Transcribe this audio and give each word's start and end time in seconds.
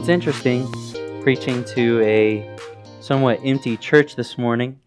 Well, 0.00 0.08
it's 0.08 0.26
interesting 0.26 0.66
preaching 1.20 1.62
to 1.74 2.00
a 2.00 2.56
somewhat 3.02 3.38
empty 3.44 3.76
church 3.76 4.16
this 4.16 4.38
morning. 4.38 4.80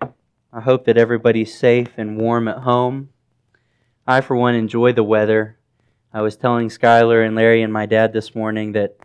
I 0.00 0.60
hope 0.60 0.84
that 0.84 0.96
everybody's 0.96 1.52
safe 1.52 1.88
and 1.96 2.16
warm 2.16 2.46
at 2.46 2.58
home. 2.58 3.08
I, 4.06 4.20
for 4.20 4.36
one, 4.36 4.54
enjoy 4.54 4.92
the 4.92 5.02
weather. 5.02 5.58
I 6.14 6.20
was 6.20 6.36
telling 6.36 6.68
Skylar 6.68 7.26
and 7.26 7.34
Larry 7.34 7.60
and 7.60 7.72
my 7.72 7.86
dad 7.86 8.12
this 8.12 8.36
morning 8.36 8.70
that 8.70 8.96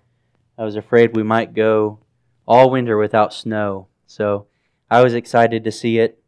I 0.59 0.63
was 0.63 0.75
afraid 0.75 1.15
we 1.15 1.23
might 1.23 1.55
go 1.55 2.01
all 2.47 2.69
winter 2.69 2.95
without 2.95 3.33
snow. 3.33 3.87
So 4.05 4.45
I 4.91 5.01
was 5.01 5.15
excited 5.15 5.63
to 5.63 5.71
see 5.71 5.97
it. 5.97 6.21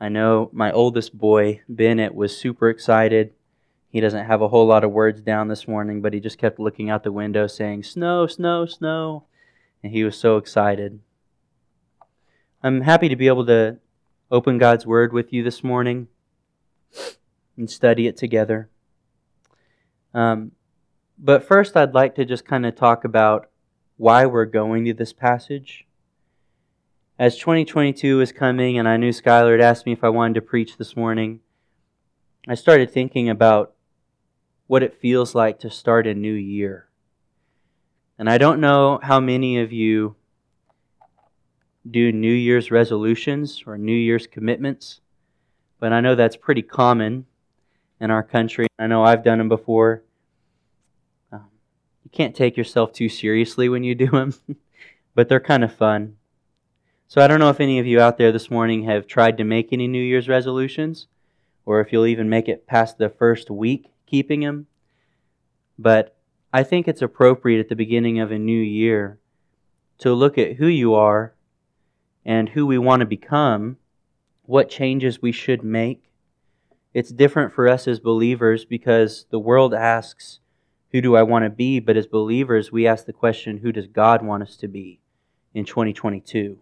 I 0.00 0.08
know 0.08 0.50
my 0.52 0.72
oldest 0.72 1.16
boy, 1.16 1.60
Bennett, 1.68 2.16
was 2.16 2.36
super 2.36 2.68
excited. 2.68 3.32
He 3.92 4.00
doesn't 4.00 4.24
have 4.24 4.40
a 4.40 4.48
whole 4.48 4.66
lot 4.66 4.84
of 4.84 4.90
words 4.90 5.20
down 5.20 5.48
this 5.48 5.68
morning, 5.68 6.00
but 6.00 6.14
he 6.14 6.18
just 6.18 6.38
kept 6.38 6.58
looking 6.58 6.88
out 6.88 7.04
the 7.04 7.12
window 7.12 7.46
saying, 7.46 7.82
Snow, 7.82 8.26
snow, 8.26 8.64
snow. 8.64 9.24
And 9.82 9.92
he 9.92 10.02
was 10.02 10.16
so 10.16 10.38
excited. 10.38 11.00
I'm 12.62 12.80
happy 12.80 13.10
to 13.10 13.16
be 13.16 13.26
able 13.26 13.44
to 13.46 13.76
open 14.30 14.56
God's 14.56 14.86
Word 14.86 15.12
with 15.12 15.30
you 15.30 15.42
this 15.42 15.62
morning 15.62 16.08
and 17.58 17.68
study 17.68 18.06
it 18.06 18.16
together. 18.16 18.70
Um, 20.14 20.52
but 21.18 21.44
first, 21.44 21.76
I'd 21.76 21.92
like 21.92 22.14
to 22.14 22.24
just 22.24 22.46
kind 22.46 22.64
of 22.64 22.74
talk 22.74 23.04
about 23.04 23.50
why 23.98 24.24
we're 24.24 24.46
going 24.46 24.86
to 24.86 24.94
this 24.94 25.12
passage. 25.12 25.86
As 27.18 27.36
2022 27.36 28.16
was 28.16 28.32
coming, 28.32 28.78
and 28.78 28.88
I 28.88 28.96
knew 28.96 29.10
Skylar 29.10 29.52
had 29.52 29.60
asked 29.60 29.84
me 29.84 29.92
if 29.92 30.02
I 30.02 30.08
wanted 30.08 30.34
to 30.36 30.40
preach 30.40 30.78
this 30.78 30.96
morning, 30.96 31.40
I 32.48 32.54
started 32.54 32.90
thinking 32.90 33.28
about 33.28 33.74
what 34.72 34.82
it 34.82 34.98
feels 35.02 35.34
like 35.34 35.58
to 35.58 35.68
start 35.68 36.06
a 36.06 36.14
new 36.14 36.32
year. 36.32 36.88
And 38.18 38.26
I 38.26 38.38
don't 38.38 38.58
know 38.58 39.00
how 39.02 39.20
many 39.20 39.58
of 39.58 39.70
you 39.70 40.16
do 41.90 42.10
New 42.10 42.32
Year's 42.32 42.70
resolutions 42.70 43.64
or 43.66 43.76
New 43.76 43.94
Year's 43.94 44.26
commitments, 44.26 45.02
but 45.78 45.92
I 45.92 46.00
know 46.00 46.14
that's 46.14 46.36
pretty 46.36 46.62
common 46.62 47.26
in 48.00 48.10
our 48.10 48.22
country. 48.22 48.66
I 48.78 48.86
know 48.86 49.04
I've 49.04 49.22
done 49.22 49.36
them 49.36 49.50
before. 49.50 50.04
Um, 51.30 51.50
you 52.02 52.10
can't 52.10 52.34
take 52.34 52.56
yourself 52.56 52.94
too 52.94 53.10
seriously 53.10 53.68
when 53.68 53.84
you 53.84 53.94
do 53.94 54.06
them, 54.06 54.32
but 55.14 55.28
they're 55.28 55.38
kind 55.38 55.64
of 55.64 55.74
fun. 55.74 56.16
So 57.08 57.20
I 57.20 57.26
don't 57.26 57.40
know 57.40 57.50
if 57.50 57.60
any 57.60 57.78
of 57.78 57.86
you 57.86 58.00
out 58.00 58.16
there 58.16 58.32
this 58.32 58.50
morning 58.50 58.84
have 58.84 59.06
tried 59.06 59.36
to 59.36 59.44
make 59.44 59.70
any 59.70 59.86
New 59.86 60.02
Year's 60.02 60.30
resolutions, 60.30 61.08
or 61.66 61.82
if 61.82 61.92
you'll 61.92 62.06
even 62.06 62.30
make 62.30 62.48
it 62.48 62.66
past 62.66 62.96
the 62.96 63.10
first 63.10 63.50
week 63.50 63.91
keeping 64.12 64.40
them. 64.40 64.66
But 65.78 66.14
I 66.52 66.62
think 66.62 66.86
it's 66.86 67.00
appropriate 67.00 67.60
at 67.60 67.70
the 67.70 67.74
beginning 67.74 68.20
of 68.20 68.30
a 68.30 68.38
new 68.38 68.60
year 68.60 69.18
to 69.98 70.12
look 70.12 70.36
at 70.36 70.56
who 70.56 70.66
you 70.66 70.94
are 70.94 71.34
and 72.22 72.50
who 72.50 72.66
we 72.66 72.76
want 72.76 73.00
to 73.00 73.06
become, 73.06 73.78
what 74.42 74.68
changes 74.68 75.22
we 75.22 75.32
should 75.32 75.64
make. 75.64 76.10
It's 76.92 77.10
different 77.10 77.54
for 77.54 77.66
us 77.66 77.88
as 77.88 78.00
believers 78.00 78.66
because 78.66 79.24
the 79.30 79.38
world 79.38 79.72
asks, 79.72 80.40
Who 80.90 81.00
do 81.00 81.16
I 81.16 81.22
want 81.22 81.46
to 81.46 81.50
be? 81.50 81.80
But 81.80 81.96
as 81.96 82.06
believers, 82.06 82.70
we 82.70 82.86
ask 82.86 83.06
the 83.06 83.14
question, 83.14 83.58
Who 83.58 83.72
does 83.72 83.86
God 83.86 84.22
want 84.22 84.42
us 84.42 84.58
to 84.58 84.68
be 84.68 85.00
in 85.54 85.64
2022? 85.64 86.58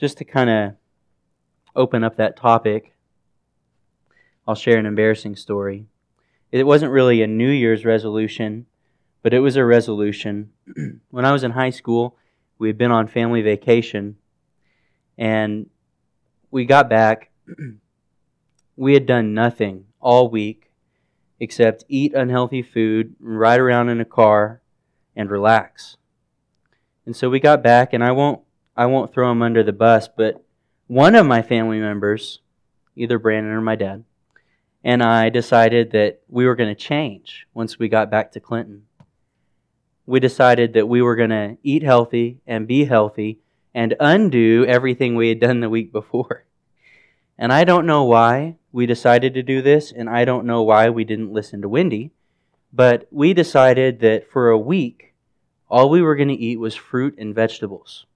Just 0.00 0.16
to 0.16 0.24
kind 0.24 0.48
of 0.48 0.72
open 1.76 2.02
up 2.02 2.16
that 2.16 2.34
topic, 2.34 2.94
I'll 4.48 4.54
share 4.54 4.78
an 4.78 4.86
embarrassing 4.86 5.36
story. 5.36 5.84
It 6.50 6.66
wasn't 6.66 6.90
really 6.90 7.20
a 7.20 7.26
New 7.26 7.50
Year's 7.50 7.84
resolution, 7.84 8.64
but 9.22 9.34
it 9.34 9.40
was 9.40 9.56
a 9.56 9.64
resolution. 9.64 10.52
when 11.10 11.26
I 11.26 11.32
was 11.32 11.44
in 11.44 11.50
high 11.50 11.68
school, 11.68 12.16
we 12.58 12.68
had 12.70 12.78
been 12.78 12.90
on 12.90 13.08
family 13.08 13.42
vacation, 13.42 14.16
and 15.18 15.68
we 16.50 16.64
got 16.64 16.88
back. 16.88 17.30
we 18.76 18.94
had 18.94 19.04
done 19.04 19.34
nothing 19.34 19.84
all 20.00 20.30
week 20.30 20.70
except 21.38 21.84
eat 21.86 22.14
unhealthy 22.14 22.62
food, 22.62 23.16
ride 23.20 23.60
around 23.60 23.90
in 23.90 24.00
a 24.00 24.06
car, 24.06 24.62
and 25.14 25.30
relax. 25.30 25.98
And 27.04 27.14
so 27.14 27.28
we 27.28 27.38
got 27.38 27.62
back, 27.62 27.92
and 27.92 28.02
I 28.02 28.12
won't 28.12 28.40
I 28.74 28.86
won't 28.86 29.12
throw 29.12 29.30
him 29.30 29.42
under 29.42 29.62
the 29.62 29.72
bus, 29.74 30.08
but 30.08 30.42
one 30.86 31.14
of 31.14 31.26
my 31.26 31.42
family 31.42 31.80
members, 31.80 32.40
either 32.96 33.18
Brandon 33.18 33.52
or 33.52 33.60
my 33.60 33.76
dad, 33.76 34.04
and 34.84 35.02
I 35.02 35.28
decided 35.28 35.90
that 35.92 36.20
we 36.28 36.46
were 36.46 36.54
going 36.54 36.74
to 36.74 36.80
change 36.80 37.46
once 37.52 37.78
we 37.78 37.88
got 37.88 38.10
back 38.10 38.32
to 38.32 38.40
Clinton. 38.40 38.84
We 40.06 40.20
decided 40.20 40.72
that 40.74 40.88
we 40.88 41.02
were 41.02 41.16
going 41.16 41.30
to 41.30 41.58
eat 41.62 41.82
healthy 41.82 42.38
and 42.46 42.66
be 42.66 42.84
healthy 42.84 43.40
and 43.74 43.94
undo 44.00 44.64
everything 44.66 45.14
we 45.14 45.28
had 45.28 45.40
done 45.40 45.60
the 45.60 45.68
week 45.68 45.92
before. 45.92 46.44
And 47.36 47.52
I 47.52 47.64
don't 47.64 47.86
know 47.86 48.04
why 48.04 48.56
we 48.72 48.86
decided 48.86 49.34
to 49.34 49.42
do 49.42 49.62
this, 49.62 49.92
and 49.92 50.08
I 50.10 50.24
don't 50.24 50.46
know 50.46 50.62
why 50.62 50.90
we 50.90 51.04
didn't 51.04 51.32
listen 51.32 51.62
to 51.62 51.68
Wendy, 51.68 52.10
but 52.72 53.06
we 53.10 53.32
decided 53.32 54.00
that 54.00 54.30
for 54.30 54.50
a 54.50 54.58
week, 54.58 55.14
all 55.68 55.88
we 55.90 56.02
were 56.02 56.16
going 56.16 56.28
to 56.28 56.34
eat 56.34 56.58
was 56.58 56.74
fruit 56.74 57.14
and 57.18 57.34
vegetables 57.34 58.06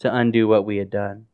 to 0.00 0.14
undo 0.14 0.48
what 0.48 0.64
we 0.64 0.78
had 0.78 0.90
done. 0.90 1.26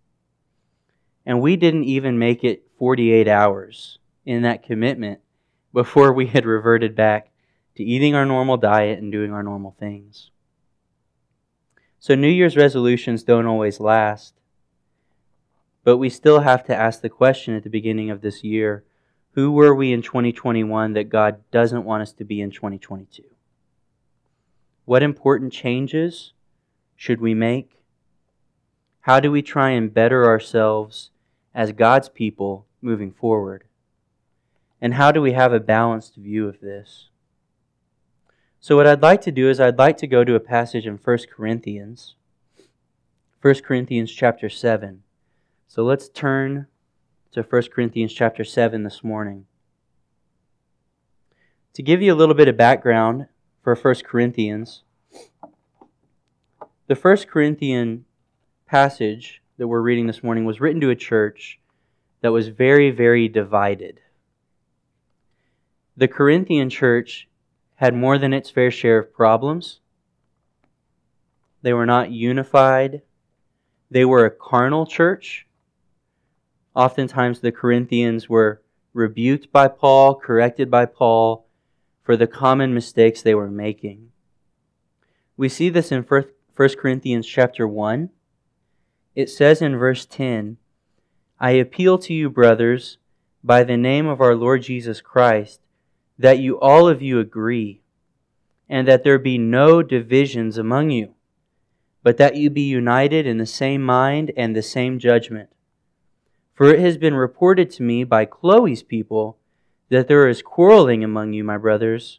And 1.25 1.41
we 1.41 1.57
didn't 1.57 1.85
even 1.85 2.19
make 2.19 2.45
it 2.45 2.67
48 2.79 3.27
hours 3.29 3.99
in 4.27 4.43
that 4.43 4.63
commitment 4.63 5.21
before 5.73 6.13
we 6.13 6.27
had 6.27 6.45
reverted 6.45 6.95
back 6.95 7.31
to 7.77 7.85
eating 7.85 8.15
our 8.15 8.27
normal 8.27 8.57
diet 8.57 8.99
and 8.99 9.13
doing 9.13 9.33
our 9.33 9.43
normal 9.43 9.75
things. 9.79 10.31
So, 11.99 12.15
New 12.15 12.29
Year's 12.29 12.57
resolutions 12.57 13.23
don't 13.23 13.47
always 13.47 13.81
last, 13.81 14.35
but 15.85 15.97
we 15.97 16.11
still 16.11 16.41
have 16.41 16.65
to 16.65 16.77
ask 16.77 17.01
the 17.01 17.09
question 17.09 17.55
at 17.55 17.63
the 17.63 17.71
beginning 17.71 18.11
of 18.11 18.21
this 18.21 18.43
year 18.43 18.85
who 19.33 19.53
were 19.53 19.75
we 19.75 19.93
in 19.93 20.01
2021 20.01 20.95
that 20.95 21.11
God 21.11 21.43
doesn't 21.51 21.85
want 21.85 22.01
us 22.01 22.13
to 22.15 22.25
be 22.25 22.41
in 22.41 22.51
2022? 22.51 23.23
What 24.87 25.03
important 25.03 25.53
changes 25.53 26.33
should 26.97 27.21
we 27.21 27.35
make? 27.35 27.83
How 29.01 29.21
do 29.21 29.31
we 29.31 29.43
try 29.43 29.71
and 29.71 29.93
better 29.93 30.25
ourselves 30.25 31.11
as 31.55 31.73
God's 31.73 32.09
people 32.09 32.65
moving 32.81 33.13
forward? 33.13 33.66
And 34.81 34.95
how 34.95 35.11
do 35.11 35.23
we 35.23 35.33
have 35.33 35.53
a 35.53 35.61
balanced 35.61 36.17
view 36.17 36.49
of 36.49 36.61
this? 36.61 37.09
So, 38.61 38.77
what 38.77 38.87
I'd 38.87 39.03
like 39.03 39.21
to 39.23 39.33
do 39.33 39.49
is, 39.49 39.61
I'd 39.61 39.79
like 39.79 39.97
to 39.99 40.07
go 40.07 40.25
to 40.25 40.35
a 40.35 40.41
passage 40.41 40.87
in 40.87 40.97
1 40.97 41.19
Corinthians, 41.35 42.17
1 43.41 43.55
Corinthians 43.63 44.13
chapter 44.13 44.49
7. 44.49 45.03
So, 45.69 45.85
let's 45.85 46.09
turn 46.09 46.67
to 47.33 47.43
1 47.43 47.63
Corinthians 47.73 48.13
chapter 48.13 48.45
7 48.45 48.83
this 48.83 49.05
morning. 49.05 49.47
To 51.75 51.83
give 51.83 52.03
you 52.03 52.13
a 52.13 52.17
little 52.17 52.35
bit 52.35 52.49
of 52.49 52.57
background 52.57 53.27
for 53.63 53.75
1 53.75 53.95
Corinthians, 54.05 54.83
the 56.87 56.95
1 56.95 57.17
Corinthian 57.29 58.05
passage 58.67 59.43
that 59.59 59.69
we're 59.69 59.81
reading 59.81 60.07
this 60.07 60.23
morning 60.23 60.45
was 60.45 60.61
written 60.61 60.81
to 60.81 60.91
a 60.91 60.97
church 60.97 61.61
that 62.21 62.33
was 62.33 62.49
very, 62.49 62.91
very 62.91 63.29
divided 63.29 64.01
the 65.97 66.09
Corinthian 66.09 66.69
church 66.69 67.29
had 67.77 67.95
more 67.95 68.19
than 68.19 68.33
its 68.33 68.51
fair 68.51 68.71
share 68.71 68.99
of 68.99 69.13
problems. 69.13 69.81
They 71.63 71.73
were 71.73 71.87
not 71.87 72.11
unified. 72.11 73.03
They 73.91 74.05
were 74.05 74.25
a 74.25 74.31
carnal 74.31 74.87
church. 74.87 75.47
Oftentimes, 76.75 77.41
the 77.41 77.53
Corinthians 77.53 78.29
were 78.29 78.63
rebuked 78.93 79.51
by 79.51 79.69
Paul, 79.69 80.15
corrected 80.15 80.71
by 80.71 80.87
Paul 80.87 81.47
for 82.03 82.17
the 82.17 82.27
common 82.27 82.73
mistakes 82.73 83.23
they 83.23 83.35
were 83.35 83.51
making. 83.51 84.11
We 85.37 85.49
see 85.49 85.69
this 85.69 85.91
in 85.91 86.03
1 86.03 86.25
Corinthians 86.57 87.27
chapter 87.27 87.67
1. 87.67 88.11
It 89.15 89.29
says 89.29 89.61
in 89.61 89.77
verse 89.77 90.07
10, 90.07 90.59
I 91.41 91.53
appeal 91.53 91.99
to 91.99 92.15
you, 92.15 92.31
brothers, 92.31 92.99
by 93.43 93.65
the 93.65 93.77
name 93.77 94.07
of 94.07 94.21
our 94.21 94.35
Lord 94.35 94.63
Jesus 94.63 95.01
Christ, 95.01 95.61
that 96.19 96.39
you 96.39 96.59
all 96.61 96.89
of 96.89 97.03
you 97.03 97.19
agree, 97.21 97.83
and 98.69 98.89
that 98.89 99.05
there 99.05 99.19
be 99.19 99.39
no 99.39 99.83
divisions 99.83 100.59
among 100.59 100.91
you, 100.91 101.15
but 102.03 102.17
that 102.17 102.37
you 102.37 102.51
be 102.51 102.63
united 102.63 103.27
in 103.27 103.39
the 103.39 103.47
same 103.47 103.83
mind 103.83 104.33
and 104.37 104.55
the 104.55 104.63
same 104.63 104.99
judgment. 104.99 105.51
For 106.55 106.73
it 106.73 106.81
has 106.81 106.97
been 106.97 107.15
reported 107.15 107.71
to 107.73 107.83
me 107.83 108.03
by 108.05 108.25
Chloe's 108.25 108.83
people 108.83 109.39
that 109.91 110.09
there 110.09 110.27
is 110.27 110.43
quarreling 110.43 111.05
among 111.05 111.33
you, 111.33 111.45
my 111.45 111.59
brothers. 111.59 112.19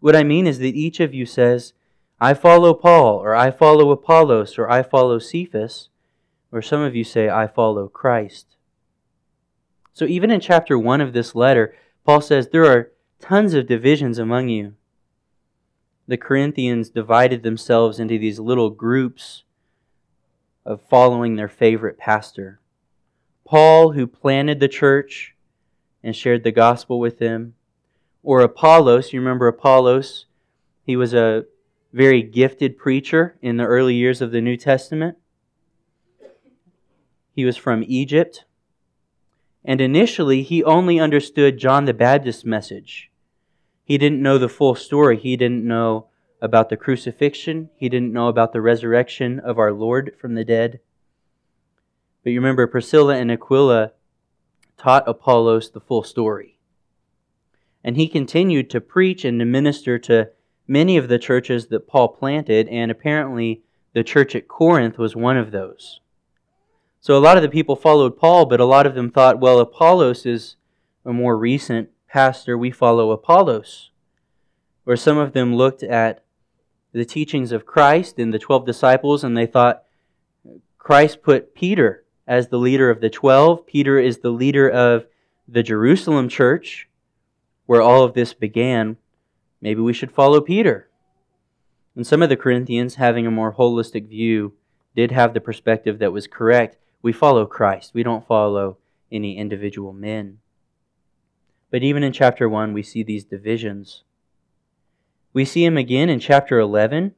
What 0.00 0.14
I 0.14 0.22
mean 0.22 0.46
is 0.46 0.58
that 0.58 0.74
each 0.76 1.00
of 1.00 1.14
you 1.14 1.26
says, 1.26 1.72
I 2.20 2.34
follow 2.34 2.74
Paul, 2.74 3.16
or 3.16 3.34
I 3.34 3.50
follow 3.50 3.90
Apollos, 3.90 4.56
or 4.58 4.70
I 4.70 4.82
follow 4.82 5.18
Cephas, 5.18 5.88
or 6.52 6.62
some 6.62 6.82
of 6.82 6.94
you 6.94 7.02
say, 7.02 7.28
I 7.28 7.48
follow 7.48 7.88
Christ. 7.88 8.56
So 9.92 10.04
even 10.04 10.30
in 10.30 10.40
chapter 10.40 10.78
1 10.78 11.00
of 11.00 11.12
this 11.12 11.34
letter, 11.34 11.74
Paul 12.04 12.20
says 12.20 12.48
there 12.48 12.66
are 12.66 12.91
tons 13.22 13.54
of 13.54 13.66
divisions 13.66 14.18
among 14.18 14.48
you. 14.48 14.74
the 16.06 16.16
Corinthians 16.16 16.90
divided 16.90 17.42
themselves 17.42 17.98
into 17.98 18.18
these 18.18 18.38
little 18.38 18.70
groups 18.70 19.44
of 20.64 20.82
following 20.90 21.36
their 21.36 21.48
favorite 21.48 21.96
pastor. 21.96 22.60
Paul, 23.46 23.92
who 23.92 24.06
planted 24.06 24.60
the 24.60 24.68
church 24.68 25.34
and 26.02 26.14
shared 26.14 26.44
the 26.44 26.52
gospel 26.52 26.98
with 26.98 27.18
them, 27.18 27.54
or 28.22 28.40
Apollos, 28.40 29.12
you 29.12 29.20
remember 29.20 29.46
Apollos? 29.46 30.26
He 30.84 30.96
was 30.96 31.14
a 31.14 31.44
very 31.92 32.22
gifted 32.22 32.76
preacher 32.76 33.36
in 33.40 33.56
the 33.56 33.64
early 33.64 33.94
years 33.94 34.20
of 34.20 34.32
the 34.32 34.40
New 34.40 34.56
Testament. 34.56 35.16
He 37.34 37.44
was 37.44 37.56
from 37.56 37.84
Egypt. 37.86 38.44
And 39.64 39.80
initially, 39.80 40.42
he 40.42 40.64
only 40.64 40.98
understood 40.98 41.58
John 41.58 41.84
the 41.84 41.94
Baptist's 41.94 42.44
message. 42.44 43.11
He 43.92 43.98
didn't 43.98 44.22
know 44.22 44.38
the 44.38 44.48
full 44.48 44.74
story. 44.74 45.18
He 45.18 45.36
didn't 45.36 45.68
know 45.68 46.06
about 46.40 46.70
the 46.70 46.78
crucifixion. 46.78 47.68
He 47.76 47.90
didn't 47.90 48.14
know 48.14 48.28
about 48.28 48.54
the 48.54 48.62
resurrection 48.62 49.38
of 49.38 49.58
our 49.58 49.70
Lord 49.70 50.14
from 50.18 50.34
the 50.34 50.46
dead. 50.46 50.80
But 52.24 52.30
you 52.30 52.40
remember, 52.40 52.66
Priscilla 52.66 53.16
and 53.16 53.30
Aquila 53.30 53.92
taught 54.78 55.06
Apollos 55.06 55.70
the 55.70 55.80
full 55.82 56.02
story. 56.02 56.56
And 57.84 57.98
he 57.98 58.08
continued 58.08 58.70
to 58.70 58.80
preach 58.80 59.26
and 59.26 59.38
to 59.40 59.44
minister 59.44 59.98
to 59.98 60.30
many 60.66 60.96
of 60.96 61.08
the 61.08 61.18
churches 61.18 61.66
that 61.66 61.86
Paul 61.86 62.08
planted, 62.08 62.70
and 62.70 62.90
apparently 62.90 63.60
the 63.92 64.02
church 64.02 64.34
at 64.34 64.48
Corinth 64.48 64.96
was 64.96 65.14
one 65.14 65.36
of 65.36 65.50
those. 65.50 66.00
So 67.02 67.18
a 67.18 67.20
lot 67.20 67.36
of 67.36 67.42
the 67.42 67.50
people 67.50 67.76
followed 67.76 68.16
Paul, 68.16 68.46
but 68.46 68.58
a 68.58 68.64
lot 68.64 68.86
of 68.86 68.94
them 68.94 69.10
thought, 69.10 69.38
well, 69.38 69.58
Apollos 69.58 70.24
is 70.24 70.56
a 71.04 71.12
more 71.12 71.36
recent 71.36 71.90
pastor. 72.12 72.58
We 72.58 72.70
follow 72.70 73.10
Apollos. 73.10 73.90
Or 74.84 74.96
some 74.96 75.16
of 75.16 75.32
them 75.32 75.54
looked 75.54 75.82
at 75.82 76.22
the 76.92 77.04
teachings 77.04 77.52
of 77.52 77.64
Christ 77.64 78.18
and 78.18 78.34
the 78.34 78.38
12 78.38 78.66
disciples, 78.66 79.24
and 79.24 79.36
they 79.36 79.46
thought 79.46 79.84
Christ 80.76 81.22
put 81.22 81.54
Peter 81.54 82.04
as 82.26 82.48
the 82.48 82.58
leader 82.58 82.90
of 82.90 83.00
the 83.00 83.08
12. 83.08 83.66
Peter 83.66 83.98
is 83.98 84.18
the 84.18 84.30
leader 84.30 84.68
of 84.68 85.06
the 85.48 85.62
Jerusalem 85.62 86.28
church, 86.28 86.88
where 87.66 87.80
all 87.80 88.04
of 88.04 88.14
this 88.14 88.34
began. 88.34 88.98
Maybe 89.60 89.80
we 89.80 89.92
should 89.92 90.12
follow 90.12 90.40
Peter. 90.40 90.88
And 91.96 92.06
some 92.06 92.22
of 92.22 92.28
the 92.28 92.36
Corinthians, 92.36 92.96
having 92.96 93.26
a 93.26 93.30
more 93.30 93.54
holistic 93.54 94.08
view, 94.08 94.54
did 94.94 95.12
have 95.12 95.32
the 95.32 95.40
perspective 95.40 95.98
that 96.00 96.12
was 96.12 96.26
correct 96.26 96.76
we 97.00 97.12
follow 97.12 97.46
Christ. 97.46 97.92
We 97.94 98.02
don't 98.02 98.26
follow 98.26 98.78
any 99.10 99.36
individual 99.36 99.92
men. 99.92 100.38
But 101.72 101.82
even 101.82 102.02
in 102.02 102.12
chapter 102.12 102.50
1, 102.50 102.74
we 102.74 102.82
see 102.82 103.02
these 103.02 103.24
divisions. 103.24 104.04
We 105.32 105.46
see 105.46 105.64
him 105.64 105.78
again 105.78 106.10
in 106.10 106.20
chapter 106.20 106.58
11. 106.58 107.14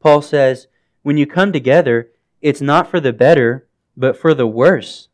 Paul 0.00 0.20
says, 0.20 0.66
When 1.02 1.16
you 1.16 1.26
come 1.26 1.50
together, 1.50 2.10
it's 2.42 2.60
not 2.60 2.90
for 2.90 3.00
the 3.00 3.14
better, 3.14 3.66
but 3.96 4.18
for 4.18 4.34
the 4.34 4.46
worse. 4.46 5.08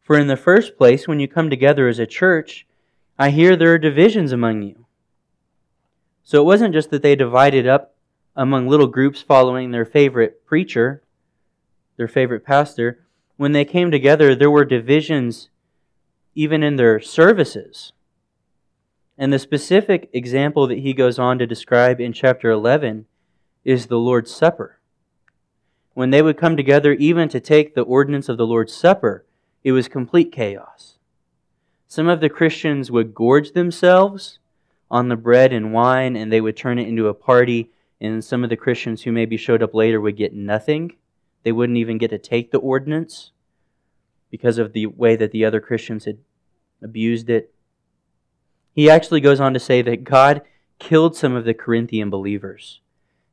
For 0.00 0.18
in 0.18 0.26
the 0.26 0.38
first 0.38 0.78
place, 0.78 1.06
when 1.06 1.20
you 1.20 1.28
come 1.28 1.50
together 1.50 1.86
as 1.86 1.98
a 1.98 2.06
church, 2.06 2.66
I 3.18 3.28
hear 3.28 3.56
there 3.56 3.74
are 3.74 3.78
divisions 3.78 4.32
among 4.32 4.62
you. 4.62 4.86
So 6.22 6.40
it 6.40 6.46
wasn't 6.46 6.72
just 6.72 6.88
that 6.90 7.02
they 7.02 7.14
divided 7.14 7.66
up 7.66 7.94
among 8.34 8.68
little 8.68 8.86
groups 8.86 9.20
following 9.20 9.70
their 9.70 9.84
favorite 9.84 10.46
preacher, 10.46 11.02
their 11.98 12.08
favorite 12.08 12.44
pastor, 12.44 13.04
when 13.36 13.52
they 13.52 13.66
came 13.66 13.90
together, 13.90 14.34
there 14.34 14.50
were 14.50 14.64
divisions 14.64 15.50
even 16.34 16.62
in 16.62 16.76
their 16.76 17.00
services. 17.00 17.92
And 19.16 19.32
the 19.32 19.38
specific 19.38 20.10
example 20.12 20.66
that 20.66 20.78
he 20.78 20.92
goes 20.92 21.18
on 21.18 21.38
to 21.38 21.46
describe 21.46 22.00
in 22.00 22.12
chapter 22.12 22.50
11 22.50 23.06
is 23.64 23.86
the 23.86 23.98
Lord's 23.98 24.34
Supper. 24.34 24.78
When 25.94 26.10
they 26.10 26.22
would 26.22 26.36
come 26.36 26.56
together, 26.56 26.92
even 26.94 27.28
to 27.28 27.38
take 27.38 27.74
the 27.74 27.82
ordinance 27.82 28.28
of 28.28 28.36
the 28.36 28.46
Lord's 28.46 28.74
Supper, 28.74 29.24
it 29.62 29.72
was 29.72 29.86
complete 29.86 30.32
chaos. 30.32 30.98
Some 31.86 32.08
of 32.08 32.20
the 32.20 32.28
Christians 32.28 32.90
would 32.90 33.14
gorge 33.14 33.52
themselves 33.52 34.40
on 34.90 35.08
the 35.08 35.16
bread 35.16 35.52
and 35.52 35.72
wine, 35.72 36.16
and 36.16 36.32
they 36.32 36.40
would 36.40 36.56
turn 36.56 36.78
it 36.78 36.88
into 36.88 37.06
a 37.06 37.14
party, 37.14 37.70
and 38.00 38.24
some 38.24 38.42
of 38.42 38.50
the 38.50 38.56
Christians 38.56 39.02
who 39.02 39.12
maybe 39.12 39.36
showed 39.36 39.62
up 39.62 39.74
later 39.74 40.00
would 40.00 40.16
get 40.16 40.34
nothing. 40.34 40.96
They 41.44 41.52
wouldn't 41.52 41.78
even 41.78 41.98
get 41.98 42.10
to 42.10 42.18
take 42.18 42.50
the 42.50 42.58
ordinance 42.58 43.30
because 44.34 44.58
of 44.58 44.72
the 44.72 44.84
way 44.84 45.14
that 45.14 45.30
the 45.30 45.44
other 45.44 45.60
Christians 45.60 46.06
had 46.06 46.18
abused 46.82 47.30
it. 47.30 47.54
He 48.72 48.90
actually 48.90 49.20
goes 49.20 49.38
on 49.38 49.54
to 49.54 49.60
say 49.60 49.80
that 49.82 50.02
God 50.02 50.42
killed 50.80 51.14
some 51.14 51.36
of 51.36 51.44
the 51.44 51.54
Corinthian 51.54 52.10
believers 52.10 52.80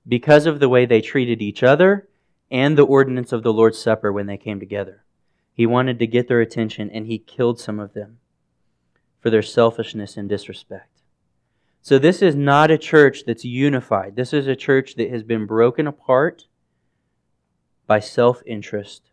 because 0.07 0.45
of 0.45 0.59
the 0.59 0.69
way 0.69 0.85
they 0.85 1.01
treated 1.01 1.41
each 1.41 1.63
other 1.63 2.07
and 2.51 2.77
the 2.77 2.85
ordinance 2.85 3.31
of 3.31 3.41
the 3.41 3.51
Lord's 3.51 3.79
Supper 3.79 4.13
when 4.13 4.27
they 4.27 4.37
came 4.37 4.59
together. 4.59 5.03
He 5.51 5.65
wanted 5.65 5.97
to 5.97 6.05
get 6.05 6.27
their 6.27 6.39
attention 6.39 6.91
and 6.91 7.07
he 7.07 7.17
killed 7.17 7.59
some 7.59 7.79
of 7.79 7.95
them 7.95 8.19
for 9.21 9.31
their 9.31 9.41
selfishness 9.41 10.17
and 10.17 10.29
disrespect. 10.29 11.01
So, 11.81 11.97
this 11.97 12.21
is 12.21 12.35
not 12.35 12.69
a 12.69 12.77
church 12.77 13.23
that's 13.25 13.43
unified. 13.43 14.15
This 14.15 14.33
is 14.33 14.45
a 14.45 14.55
church 14.55 14.93
that 14.97 15.09
has 15.09 15.23
been 15.23 15.47
broken 15.47 15.87
apart 15.87 16.45
by 17.87 17.99
self 17.99 18.43
interest 18.45 19.10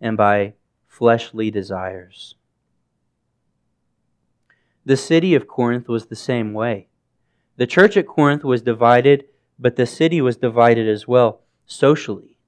and 0.00 0.16
by 0.16 0.54
fleshly 0.86 1.50
desires. 1.50 2.34
The 4.84 4.96
city 4.96 5.34
of 5.34 5.46
Corinth 5.46 5.88
was 5.88 6.06
the 6.06 6.16
same 6.16 6.52
way. 6.52 6.88
The 7.56 7.66
church 7.66 7.96
at 7.96 8.06
Corinth 8.06 8.44
was 8.44 8.62
divided, 8.62 9.26
but 9.58 9.76
the 9.76 9.86
city 9.86 10.20
was 10.20 10.36
divided 10.36 10.88
as 10.88 11.06
well, 11.06 11.40
socially. 11.66 12.38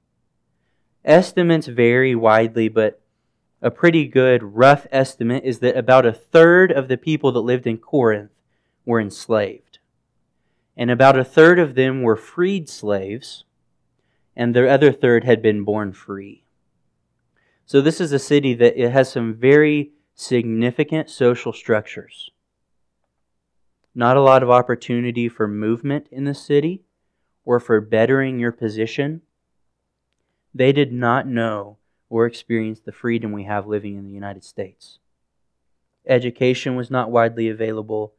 Estimates 1.04 1.66
vary 1.66 2.14
widely, 2.14 2.68
but 2.68 3.00
a 3.62 3.70
pretty 3.70 4.06
good 4.06 4.42
rough 4.42 4.86
estimate 4.90 5.44
is 5.44 5.58
that 5.58 5.76
about 5.76 6.06
a 6.06 6.12
third 6.12 6.72
of 6.72 6.88
the 6.88 6.96
people 6.96 7.32
that 7.32 7.40
lived 7.40 7.66
in 7.66 7.76
Corinth 7.76 8.30
were 8.86 9.00
enslaved. 9.00 9.78
And 10.76 10.90
about 10.90 11.18
a 11.18 11.24
third 11.24 11.58
of 11.58 11.74
them 11.74 12.02
were 12.02 12.16
freed 12.16 12.68
slaves, 12.68 13.44
and 14.34 14.54
the 14.54 14.68
other 14.68 14.92
third 14.92 15.24
had 15.24 15.42
been 15.42 15.64
born 15.64 15.92
free. 15.92 16.44
So 17.70 17.80
this 17.80 18.00
is 18.00 18.10
a 18.10 18.18
city 18.18 18.52
that 18.54 18.76
it 18.76 18.90
has 18.90 19.12
some 19.12 19.32
very 19.32 19.92
significant 20.16 21.08
social 21.08 21.52
structures. 21.52 22.32
Not 23.94 24.16
a 24.16 24.22
lot 24.22 24.42
of 24.42 24.50
opportunity 24.50 25.28
for 25.28 25.46
movement 25.46 26.08
in 26.10 26.24
the 26.24 26.34
city 26.34 26.82
or 27.44 27.60
for 27.60 27.80
bettering 27.80 28.40
your 28.40 28.50
position. 28.50 29.22
They 30.52 30.72
did 30.72 30.92
not 30.92 31.28
know 31.28 31.76
or 32.08 32.26
experience 32.26 32.80
the 32.80 32.90
freedom 32.90 33.30
we 33.30 33.44
have 33.44 33.68
living 33.68 33.94
in 33.94 34.04
the 34.04 34.10
United 34.10 34.42
States. 34.42 34.98
Education 36.04 36.74
was 36.74 36.90
not 36.90 37.12
widely 37.12 37.48
available. 37.48 38.14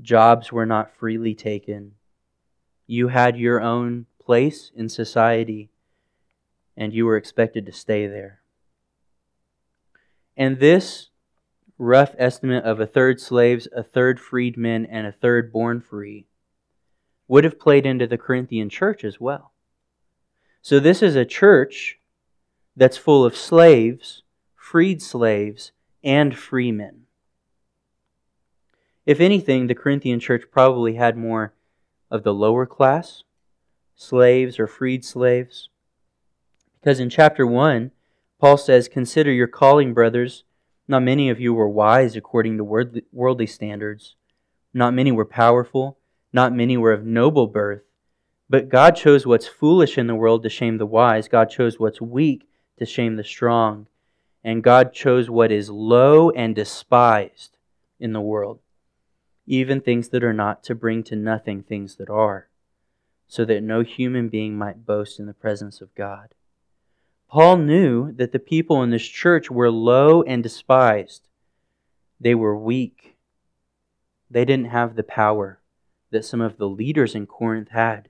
Jobs 0.00 0.52
were 0.52 0.66
not 0.66 0.94
freely 0.94 1.34
taken. 1.34 1.94
You 2.86 3.08
had 3.08 3.36
your 3.36 3.60
own 3.60 4.06
place 4.24 4.70
in 4.76 4.88
society, 4.88 5.68
and 6.76 6.94
you 6.94 7.06
were 7.06 7.16
expected 7.16 7.66
to 7.66 7.72
stay 7.72 8.06
there. 8.06 8.38
And 10.38 10.60
this 10.60 11.08
rough 11.78 12.14
estimate 12.16 12.64
of 12.64 12.78
a 12.78 12.86
third 12.86 13.20
slaves, 13.20 13.66
a 13.74 13.82
third 13.82 14.20
freedmen, 14.20 14.86
and 14.86 15.04
a 15.04 15.12
third 15.12 15.52
born 15.52 15.80
free 15.80 16.26
would 17.26 17.42
have 17.42 17.58
played 17.58 17.84
into 17.84 18.06
the 18.06 18.16
Corinthian 18.16 18.70
church 18.70 19.04
as 19.04 19.20
well. 19.20 19.52
So, 20.62 20.78
this 20.78 21.02
is 21.02 21.16
a 21.16 21.24
church 21.24 21.98
that's 22.76 22.96
full 22.96 23.24
of 23.24 23.36
slaves, 23.36 24.22
freed 24.54 25.02
slaves, 25.02 25.72
and 26.04 26.36
freemen. 26.36 27.06
If 29.04 29.20
anything, 29.20 29.66
the 29.66 29.74
Corinthian 29.74 30.20
church 30.20 30.44
probably 30.52 30.94
had 30.94 31.16
more 31.16 31.52
of 32.10 32.22
the 32.22 32.34
lower 32.34 32.64
class 32.64 33.24
slaves 33.96 34.60
or 34.60 34.68
freed 34.68 35.04
slaves. 35.04 35.68
Because 36.78 37.00
in 37.00 37.10
chapter 37.10 37.44
1, 37.44 37.90
Paul 38.38 38.56
says, 38.56 38.88
Consider 38.88 39.32
your 39.32 39.48
calling, 39.48 39.94
brothers. 39.94 40.44
Not 40.86 41.02
many 41.02 41.28
of 41.28 41.40
you 41.40 41.52
were 41.52 41.68
wise 41.68 42.16
according 42.16 42.56
to 42.56 43.02
worldly 43.12 43.46
standards. 43.46 44.16
Not 44.72 44.94
many 44.94 45.12
were 45.12 45.24
powerful. 45.24 45.98
Not 46.32 46.54
many 46.54 46.76
were 46.76 46.92
of 46.92 47.04
noble 47.04 47.46
birth. 47.46 47.82
But 48.48 48.68
God 48.68 48.96
chose 48.96 49.26
what's 49.26 49.46
foolish 49.46 49.98
in 49.98 50.06
the 50.06 50.14
world 50.14 50.42
to 50.42 50.48
shame 50.48 50.78
the 50.78 50.86
wise. 50.86 51.28
God 51.28 51.50
chose 51.50 51.78
what's 51.78 52.00
weak 52.00 52.48
to 52.78 52.86
shame 52.86 53.16
the 53.16 53.24
strong. 53.24 53.86
And 54.42 54.62
God 54.62 54.92
chose 54.92 55.28
what 55.28 55.52
is 55.52 55.68
low 55.68 56.30
and 56.30 56.54
despised 56.54 57.58
in 58.00 58.12
the 58.12 58.20
world, 58.20 58.60
even 59.46 59.80
things 59.80 60.08
that 60.10 60.24
are 60.24 60.32
not, 60.32 60.62
to 60.64 60.74
bring 60.74 61.02
to 61.04 61.16
nothing 61.16 61.62
things 61.62 61.96
that 61.96 62.08
are 62.08 62.48
so 63.28 63.44
that 63.44 63.62
no 63.62 63.82
human 63.82 64.28
being 64.28 64.56
might 64.56 64.86
boast 64.86 65.20
in 65.20 65.26
the 65.26 65.34
presence 65.34 65.80
of 65.82 65.94
God. 65.94 66.34
Paul 67.28 67.58
knew 67.58 68.12
that 68.12 68.32
the 68.32 68.38
people 68.38 68.82
in 68.82 68.90
this 68.90 69.06
church 69.06 69.50
were 69.50 69.70
low 69.70 70.22
and 70.22 70.42
despised. 70.42 71.28
They 72.18 72.34
were 72.34 72.56
weak. 72.56 73.16
They 74.30 74.46
didn't 74.46 74.70
have 74.70 74.96
the 74.96 75.02
power 75.02 75.60
that 76.10 76.24
some 76.24 76.40
of 76.40 76.56
the 76.56 76.68
leaders 76.68 77.14
in 77.14 77.26
Corinth 77.26 77.68
had. 77.68 78.08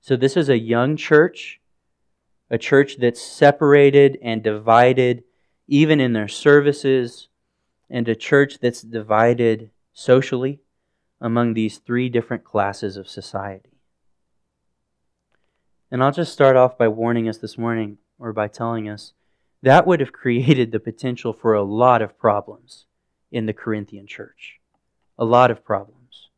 So, 0.00 0.16
this 0.16 0.36
is 0.36 0.48
a 0.48 0.58
young 0.58 0.96
church, 0.96 1.60
a 2.48 2.58
church 2.58 2.98
that's 2.98 3.22
separated 3.22 4.18
and 4.22 4.42
divided 4.42 5.24
even 5.66 5.98
in 5.98 6.12
their 6.12 6.28
services, 6.28 7.28
and 7.90 8.08
a 8.08 8.14
church 8.14 8.58
that's 8.60 8.82
divided 8.82 9.70
socially 9.92 10.60
among 11.20 11.54
these 11.54 11.78
three 11.78 12.08
different 12.08 12.44
classes 12.44 12.96
of 12.96 13.08
society. 13.08 13.73
And 15.94 16.02
I'll 16.02 16.10
just 16.10 16.32
start 16.32 16.56
off 16.56 16.76
by 16.76 16.88
warning 16.88 17.28
us 17.28 17.38
this 17.38 17.56
morning, 17.56 17.98
or 18.18 18.32
by 18.32 18.48
telling 18.48 18.88
us, 18.88 19.12
that 19.62 19.86
would 19.86 20.00
have 20.00 20.12
created 20.12 20.72
the 20.72 20.80
potential 20.80 21.32
for 21.32 21.54
a 21.54 21.62
lot 21.62 22.02
of 22.02 22.18
problems 22.18 22.86
in 23.30 23.46
the 23.46 23.52
Corinthian 23.52 24.08
church. 24.08 24.58
A 25.16 25.24
lot 25.24 25.52
of 25.52 25.64
problems. 25.64 26.30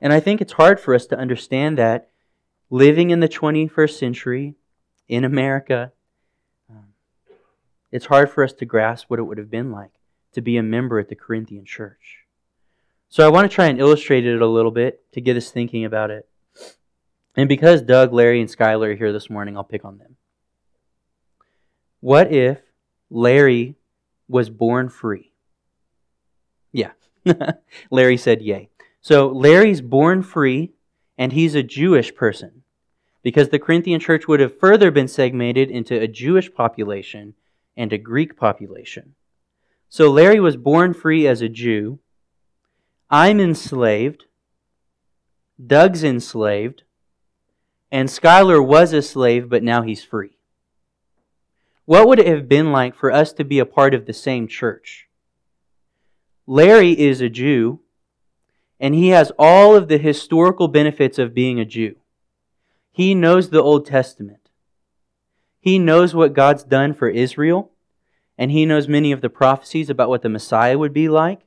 And 0.00 0.12
I 0.12 0.20
think 0.20 0.40
it's 0.40 0.52
hard 0.52 0.78
for 0.78 0.94
us 0.94 1.06
to 1.06 1.18
understand 1.18 1.76
that 1.78 2.10
living 2.70 3.10
in 3.10 3.18
the 3.18 3.28
21st 3.28 3.98
century 3.98 4.54
in 5.08 5.24
America, 5.24 5.90
um, 6.70 6.84
it's 7.90 8.06
hard 8.06 8.30
for 8.30 8.44
us 8.44 8.52
to 8.52 8.64
grasp 8.64 9.10
what 9.10 9.18
it 9.18 9.24
would 9.24 9.38
have 9.38 9.50
been 9.50 9.72
like 9.72 9.90
to 10.34 10.40
be 10.40 10.56
a 10.56 10.62
member 10.62 11.00
at 11.00 11.08
the 11.08 11.16
Corinthian 11.16 11.64
church. 11.64 12.18
So 13.08 13.26
I 13.26 13.28
want 13.28 13.50
to 13.50 13.52
try 13.52 13.66
and 13.66 13.80
illustrate 13.80 14.24
it 14.24 14.40
a 14.40 14.46
little 14.46 14.70
bit 14.70 15.02
to 15.14 15.20
get 15.20 15.36
us 15.36 15.50
thinking 15.50 15.84
about 15.84 16.12
it. 16.12 16.27
And 17.38 17.48
because 17.48 17.82
Doug, 17.82 18.12
Larry, 18.12 18.40
and 18.40 18.50
Skylar 18.50 18.88
are 18.88 18.96
here 18.96 19.12
this 19.12 19.30
morning, 19.30 19.56
I'll 19.56 19.62
pick 19.62 19.84
on 19.84 19.98
them. 19.98 20.16
What 22.00 22.32
if 22.32 22.58
Larry 23.10 23.76
was 24.26 24.50
born 24.50 24.88
free? 24.88 25.30
Yeah. 26.72 26.90
Larry 27.92 28.16
said 28.16 28.42
yay. 28.42 28.70
So 29.00 29.28
Larry's 29.28 29.80
born 29.80 30.24
free, 30.24 30.72
and 31.16 31.32
he's 31.32 31.54
a 31.54 31.62
Jewish 31.62 32.12
person. 32.12 32.64
Because 33.22 33.50
the 33.50 33.60
Corinthian 33.60 34.00
church 34.00 34.26
would 34.26 34.40
have 34.40 34.58
further 34.58 34.90
been 34.90 35.06
segmented 35.06 35.70
into 35.70 35.96
a 35.96 36.08
Jewish 36.08 36.52
population 36.52 37.34
and 37.76 37.92
a 37.92 37.98
Greek 37.98 38.36
population. 38.36 39.14
So 39.88 40.10
Larry 40.10 40.40
was 40.40 40.56
born 40.56 40.92
free 40.92 41.28
as 41.28 41.40
a 41.40 41.48
Jew. 41.48 42.00
I'm 43.10 43.38
enslaved. 43.38 44.24
Doug's 45.64 46.02
enslaved. 46.02 46.82
And 47.90 48.08
Skylar 48.08 48.64
was 48.64 48.92
a 48.92 49.02
slave, 49.02 49.48
but 49.48 49.62
now 49.62 49.82
he's 49.82 50.04
free. 50.04 50.36
What 51.86 52.06
would 52.06 52.18
it 52.18 52.26
have 52.26 52.48
been 52.48 52.70
like 52.70 52.94
for 52.94 53.10
us 53.10 53.32
to 53.34 53.44
be 53.44 53.58
a 53.58 53.64
part 53.64 53.94
of 53.94 54.04
the 54.04 54.12
same 54.12 54.46
church? 54.46 55.08
Larry 56.46 56.98
is 56.98 57.20
a 57.20 57.30
Jew, 57.30 57.80
and 58.78 58.94
he 58.94 59.08
has 59.08 59.32
all 59.38 59.74
of 59.74 59.88
the 59.88 59.98
historical 59.98 60.68
benefits 60.68 61.18
of 61.18 61.34
being 61.34 61.58
a 61.58 61.64
Jew. 61.64 61.96
He 62.92 63.14
knows 63.14 63.48
the 63.48 63.62
Old 63.62 63.86
Testament. 63.86 64.50
He 65.60 65.78
knows 65.78 66.14
what 66.14 66.34
God's 66.34 66.64
done 66.64 66.92
for 66.92 67.08
Israel, 67.08 67.70
and 68.36 68.50
he 68.50 68.66
knows 68.66 68.86
many 68.86 69.12
of 69.12 69.20
the 69.20 69.30
prophecies 69.30 69.88
about 69.88 70.08
what 70.08 70.22
the 70.22 70.28
Messiah 70.28 70.76
would 70.76 70.92
be 70.92 71.08
like, 71.08 71.40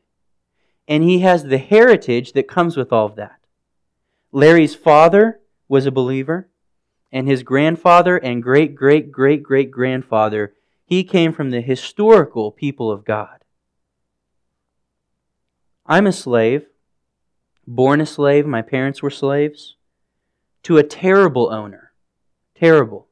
and 0.88 1.03
he 1.03 1.19
has 1.19 1.43
the 1.43 1.57
heritage 1.57 2.33
that 2.33 2.48
comes 2.48 2.77
with 2.77 2.91
all 2.91 3.05
of 3.05 3.15
that. 3.15 3.39
Larry's 4.31 4.75
father 4.75 5.40
was 5.72 5.86
a 5.86 5.92
believer, 5.92 6.50
and 7.13 7.30
his 7.30 7.44
grandfather 7.44 8.18
and 8.18 8.44
great 8.44 8.75
great 8.75 9.10
great 9.10 9.42
great 9.42 9.72
grandfather, 9.72 10.54
he 10.84 11.01
came 11.01 11.32
from 11.32 11.50
the 11.50 11.62
historical 11.62 12.51
people 12.51 12.92
of 12.92 13.06
God. 13.06 13.46
I'm 15.86 16.08
a 16.08 16.12
slave, 16.12 16.66
born 17.66 18.01
a 18.01 18.06
slave, 18.06 18.46
my 18.46 18.62
parents 18.62 19.01
were 19.01 19.10
slaves, 19.10 19.78
to 20.63 20.78
a 20.78 20.84
terrible 20.84 21.50
owner. 21.50 21.94
Terrible. 22.54 23.08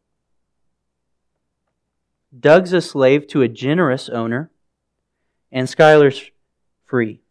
Doug's 2.37 2.73
a 2.73 2.81
slave 2.81 3.25
to 3.27 3.41
a 3.41 3.47
generous 3.47 4.09
owner, 4.09 4.51
and 5.49 5.69
Skylar's 5.69 6.29
free. 6.83 7.21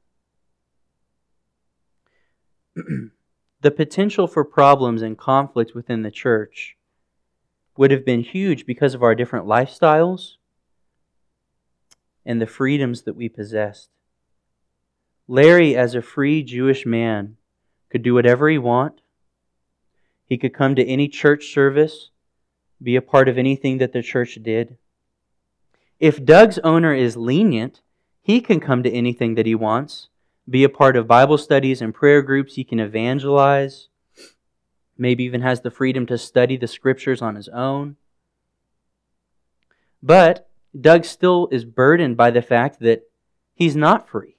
the 3.61 3.71
potential 3.71 4.27
for 4.27 4.45
problems 4.45 5.03
and 5.03 5.19
conflict 5.19 5.75
within 5.75 6.03
the 6.03 6.11
church 6.11 6.77
would 7.77 7.91
have 7.91 8.05
been 8.05 8.23
huge 8.23 8.67
because 8.67 8.95
of 8.95 9.03
our 9.03 9.15
different 9.15 9.47
lifestyles 9.47 10.35
and 12.25 12.41
the 12.41 12.47
freedoms 12.47 13.03
that 13.03 13.17
we 13.17 13.29
possessed. 13.29 13.89
Larry, 15.27 15.77
as 15.77 15.95
a 15.95 16.03
free 16.03 16.43
Jewish 16.43 16.87
man, 16.87 17.37
could 17.91 18.03
do 18.03 18.15
whatever 18.15 18.49
he 18.49 18.59
want. 18.59 19.01
He 20.25 20.39
could 20.39 20.55
come 20.55 20.75
to 20.75 20.87
any 20.87 21.09
church 21.09 21.53
service, 21.53 22.11
be 22.83 22.97
a 22.97 23.03
part 23.03 23.29
of 23.29 23.39
anything 23.39 23.79
that 23.79 23.93
the 23.93 24.03
church 24.03 24.39
did. 24.43 24.77
If 25.99 26.25
Doug's 26.25 26.59
owner 26.59 26.95
is 26.95 27.17
lenient, 27.17 27.81
he 28.21 28.41
can 28.41 28.61
come 28.61 28.83
to 28.83 28.91
anything 28.91 29.35
that 29.35 29.47
he 29.47 29.55
wants 29.55 30.09
be 30.49 30.65
a 30.65 30.69
part 30.69 30.97
of 30.97 31.07
Bible 31.07 31.39
studies 31.39 31.83
and 31.83 31.95
prayer 31.95 32.23
groups. 32.23 32.55
He 32.55 32.65
can 32.65 32.81
evangelize. 32.81 33.89
Maybe 34.97 35.25
even 35.25 35.43
has 35.43 35.61
the 35.61 35.71
freedom 35.71 36.07
to 36.07 36.19
study 36.19 36.57
the 36.57 36.67
scriptures 36.67 37.23
on 37.23 37.35
his 37.35 37.49
own. 37.49 37.97
But 40.03 40.49
Doug 40.79 41.05
still 41.05 41.49
is 41.51 41.65
burdened 41.65 42.17
by 42.17 42.31
the 42.31 42.43
fact 42.43 42.81
that 42.81 43.03
he's 43.55 43.77
not 43.77 44.09
free. 44.09 44.37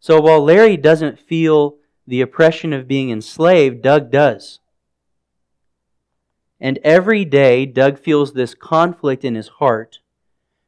So 0.00 0.20
while 0.20 0.42
Larry 0.42 0.76
doesn't 0.76 1.18
feel 1.18 1.76
the 2.06 2.20
oppression 2.20 2.72
of 2.72 2.88
being 2.88 3.10
enslaved, 3.10 3.82
Doug 3.82 4.10
does. 4.10 4.60
And 6.60 6.78
every 6.82 7.24
day, 7.24 7.66
Doug 7.66 7.98
feels 7.98 8.32
this 8.32 8.54
conflict 8.54 9.24
in 9.24 9.34
his 9.34 9.48
heart 9.48 10.00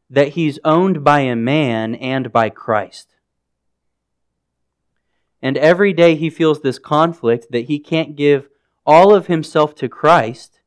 that 0.08 0.30
he's 0.30 0.58
owned 0.64 1.02
by 1.04 1.20
a 1.20 1.36
man 1.36 1.94
and 1.94 2.32
by 2.32 2.50
Christ. 2.50 3.16
And 5.42 5.56
every 5.56 5.92
day 5.92 6.16
he 6.16 6.30
feels 6.30 6.60
this 6.60 6.78
conflict 6.78 7.46
that 7.50 7.66
he 7.66 7.78
can't 7.78 8.16
give 8.16 8.48
all 8.84 9.14
of 9.14 9.26
himself 9.26 9.74
to 9.76 9.88
Christ 9.88 10.60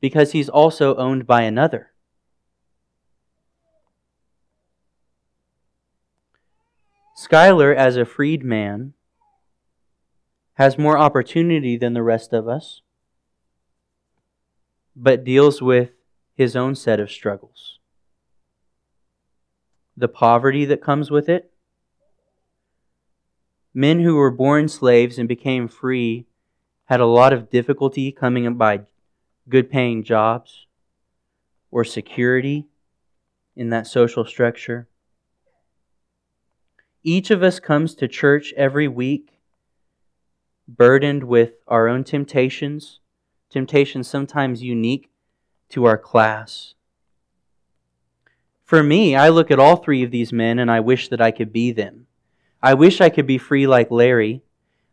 because 0.00 0.32
he's 0.32 0.48
also 0.48 0.96
owned 0.96 1.26
by 1.26 1.42
another. 1.42 1.92
Schuyler, 7.14 7.74
as 7.74 7.96
a 7.96 8.06
freed 8.06 8.42
man, 8.42 8.94
has 10.54 10.78
more 10.78 10.98
opportunity 10.98 11.76
than 11.76 11.92
the 11.92 12.02
rest 12.02 12.32
of 12.32 12.48
us, 12.48 12.80
but 14.96 15.22
deals 15.22 15.60
with 15.60 15.90
his 16.34 16.56
own 16.56 16.74
set 16.74 16.98
of 16.98 17.10
struggles. 17.10 17.78
The 19.96 20.08
poverty 20.08 20.64
that 20.64 20.82
comes 20.82 21.10
with 21.10 21.28
it, 21.28 21.49
Men 23.72 24.00
who 24.00 24.16
were 24.16 24.30
born 24.30 24.68
slaves 24.68 25.18
and 25.18 25.28
became 25.28 25.68
free 25.68 26.26
had 26.86 27.00
a 27.00 27.06
lot 27.06 27.32
of 27.32 27.50
difficulty 27.50 28.10
coming 28.10 28.52
by 28.54 28.80
good 29.48 29.70
paying 29.70 30.02
jobs 30.02 30.66
or 31.70 31.84
security 31.84 32.66
in 33.54 33.70
that 33.70 33.86
social 33.86 34.24
structure. 34.24 34.88
Each 37.02 37.30
of 37.30 37.42
us 37.42 37.60
comes 37.60 37.94
to 37.94 38.08
church 38.08 38.52
every 38.56 38.88
week 38.88 39.40
burdened 40.66 41.24
with 41.24 41.54
our 41.66 41.88
own 41.88 42.04
temptations, 42.04 43.00
temptations 43.50 44.08
sometimes 44.08 44.62
unique 44.62 45.10
to 45.68 45.84
our 45.84 45.98
class. 45.98 46.74
For 48.64 48.82
me, 48.82 49.16
I 49.16 49.28
look 49.30 49.50
at 49.50 49.58
all 49.58 49.76
three 49.76 50.02
of 50.04 50.10
these 50.10 50.32
men 50.32 50.58
and 50.58 50.70
I 50.70 50.80
wish 50.80 51.08
that 51.08 51.20
I 51.20 51.30
could 51.30 51.52
be 51.52 51.72
them. 51.72 52.06
I 52.62 52.74
wish 52.74 53.00
I 53.00 53.08
could 53.08 53.26
be 53.26 53.38
free 53.38 53.66
like 53.66 53.90
Larry. 53.90 54.42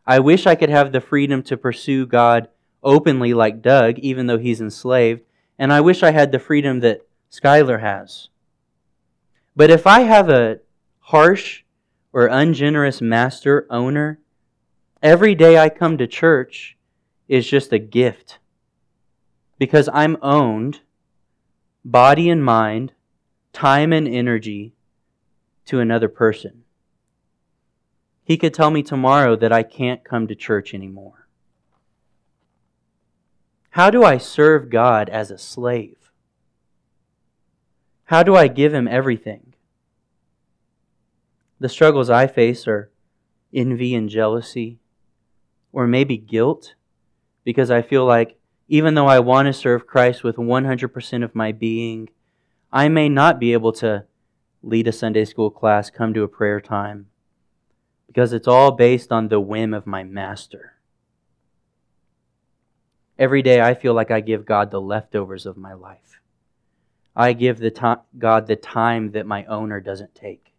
I 0.06 0.20
wish 0.20 0.46
I 0.46 0.54
could 0.54 0.70
have 0.70 0.92
the 0.92 1.00
freedom 1.00 1.42
to 1.44 1.56
pursue 1.56 2.06
God 2.06 2.48
openly 2.82 3.34
like 3.34 3.60
Doug, 3.60 3.98
even 3.98 4.26
though 4.26 4.38
he's 4.38 4.60
enslaved. 4.60 5.22
And 5.58 5.72
I 5.72 5.80
wish 5.80 6.02
I 6.02 6.12
had 6.12 6.32
the 6.32 6.38
freedom 6.38 6.80
that 6.80 7.06
Skylar 7.30 7.80
has. 7.80 8.28
But 9.54 9.70
if 9.70 9.86
I 9.86 10.00
have 10.00 10.28
a 10.30 10.60
harsh 11.00 11.64
or 12.12 12.26
ungenerous 12.26 13.00
master 13.00 13.66
owner, 13.68 14.20
every 15.02 15.34
day 15.34 15.58
I 15.58 15.68
come 15.68 15.98
to 15.98 16.06
church 16.06 16.76
is 17.26 17.46
just 17.46 17.72
a 17.72 17.78
gift. 17.78 18.38
Because 19.58 19.88
I'm 19.92 20.16
owned, 20.22 20.80
body 21.84 22.30
and 22.30 22.42
mind, 22.42 22.92
time 23.52 23.92
and 23.92 24.08
energy, 24.08 24.72
to 25.66 25.80
another 25.80 26.08
person. 26.08 26.64
He 28.28 28.36
could 28.36 28.52
tell 28.52 28.70
me 28.70 28.82
tomorrow 28.82 29.36
that 29.36 29.54
I 29.54 29.62
can't 29.62 30.04
come 30.04 30.26
to 30.26 30.34
church 30.34 30.74
anymore. 30.74 31.26
How 33.70 33.88
do 33.88 34.04
I 34.04 34.18
serve 34.18 34.68
God 34.68 35.08
as 35.08 35.30
a 35.30 35.38
slave? 35.38 36.12
How 38.04 38.22
do 38.22 38.36
I 38.36 38.48
give 38.48 38.74
Him 38.74 38.86
everything? 38.86 39.54
The 41.58 41.70
struggles 41.70 42.10
I 42.10 42.26
face 42.26 42.68
are 42.68 42.90
envy 43.54 43.94
and 43.94 44.10
jealousy, 44.10 44.78
or 45.72 45.86
maybe 45.86 46.18
guilt 46.18 46.74
because 47.44 47.70
I 47.70 47.80
feel 47.80 48.04
like 48.04 48.38
even 48.68 48.92
though 48.92 49.06
I 49.06 49.20
want 49.20 49.46
to 49.46 49.54
serve 49.54 49.86
Christ 49.86 50.22
with 50.22 50.36
100% 50.36 51.24
of 51.24 51.34
my 51.34 51.52
being, 51.52 52.10
I 52.70 52.90
may 52.90 53.08
not 53.08 53.40
be 53.40 53.54
able 53.54 53.72
to 53.74 54.04
lead 54.62 54.86
a 54.86 54.92
Sunday 54.92 55.24
school 55.24 55.50
class, 55.50 55.88
come 55.88 56.12
to 56.12 56.24
a 56.24 56.28
prayer 56.28 56.60
time, 56.60 57.06
because 58.08 58.32
it's 58.32 58.48
all 58.48 58.72
based 58.72 59.12
on 59.12 59.28
the 59.28 59.38
whim 59.38 59.72
of 59.72 59.86
my 59.86 60.02
master. 60.02 60.74
Every 63.18 63.42
day 63.42 63.60
I 63.60 63.74
feel 63.74 63.94
like 63.94 64.10
I 64.10 64.20
give 64.20 64.44
God 64.44 64.70
the 64.70 64.80
leftovers 64.80 65.46
of 65.46 65.56
my 65.56 65.74
life. 65.74 66.20
I 67.14 67.32
give 67.32 67.58
the 67.58 67.70
to- 67.70 68.02
God 68.16 68.46
the 68.46 68.56
time 68.56 69.12
that 69.12 69.26
my 69.26 69.44
owner 69.46 69.80
doesn't 69.80 70.14
take. 70.14 70.54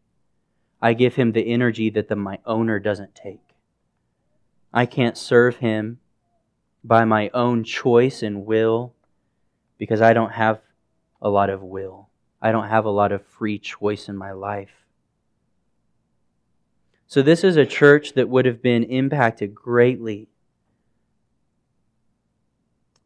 I 0.82 0.94
give 0.94 1.16
him 1.16 1.32
the 1.32 1.52
energy 1.52 1.90
that 1.90 2.08
the, 2.08 2.16
my 2.16 2.40
owner 2.46 2.80
doesn't 2.80 3.16
take. 3.16 3.56
I 4.74 4.86
can't 4.86 5.18
serve 5.18 5.58
him 5.58 6.00
by 6.84 7.04
my 7.06 7.30
own 7.34 7.64
choice 7.64 8.22
and 8.22 8.46
will 8.46 8.94
because 9.78 10.02
I 10.02 10.14
don't 10.14 10.34
have 10.34 10.62
a 11.22 11.30
lot 11.30 11.50
of 11.50 11.62
will. 11.64 12.10
I 12.42 12.52
don't 12.52 12.70
have 12.70 12.86
a 12.86 12.90
lot 12.90 13.12
of 13.12 13.26
free 13.26 13.58
choice 13.58 14.08
in 14.08 14.16
my 14.16 14.32
life. 14.32 14.86
So, 17.10 17.24
this 17.24 17.44
is 17.44 17.58
a 17.58 17.66
church 17.66 18.14
that 18.14 18.30
would 18.30 18.46
have 18.46 18.62
been 18.62 18.84
impacted 18.84 19.56
greatly 19.56 20.30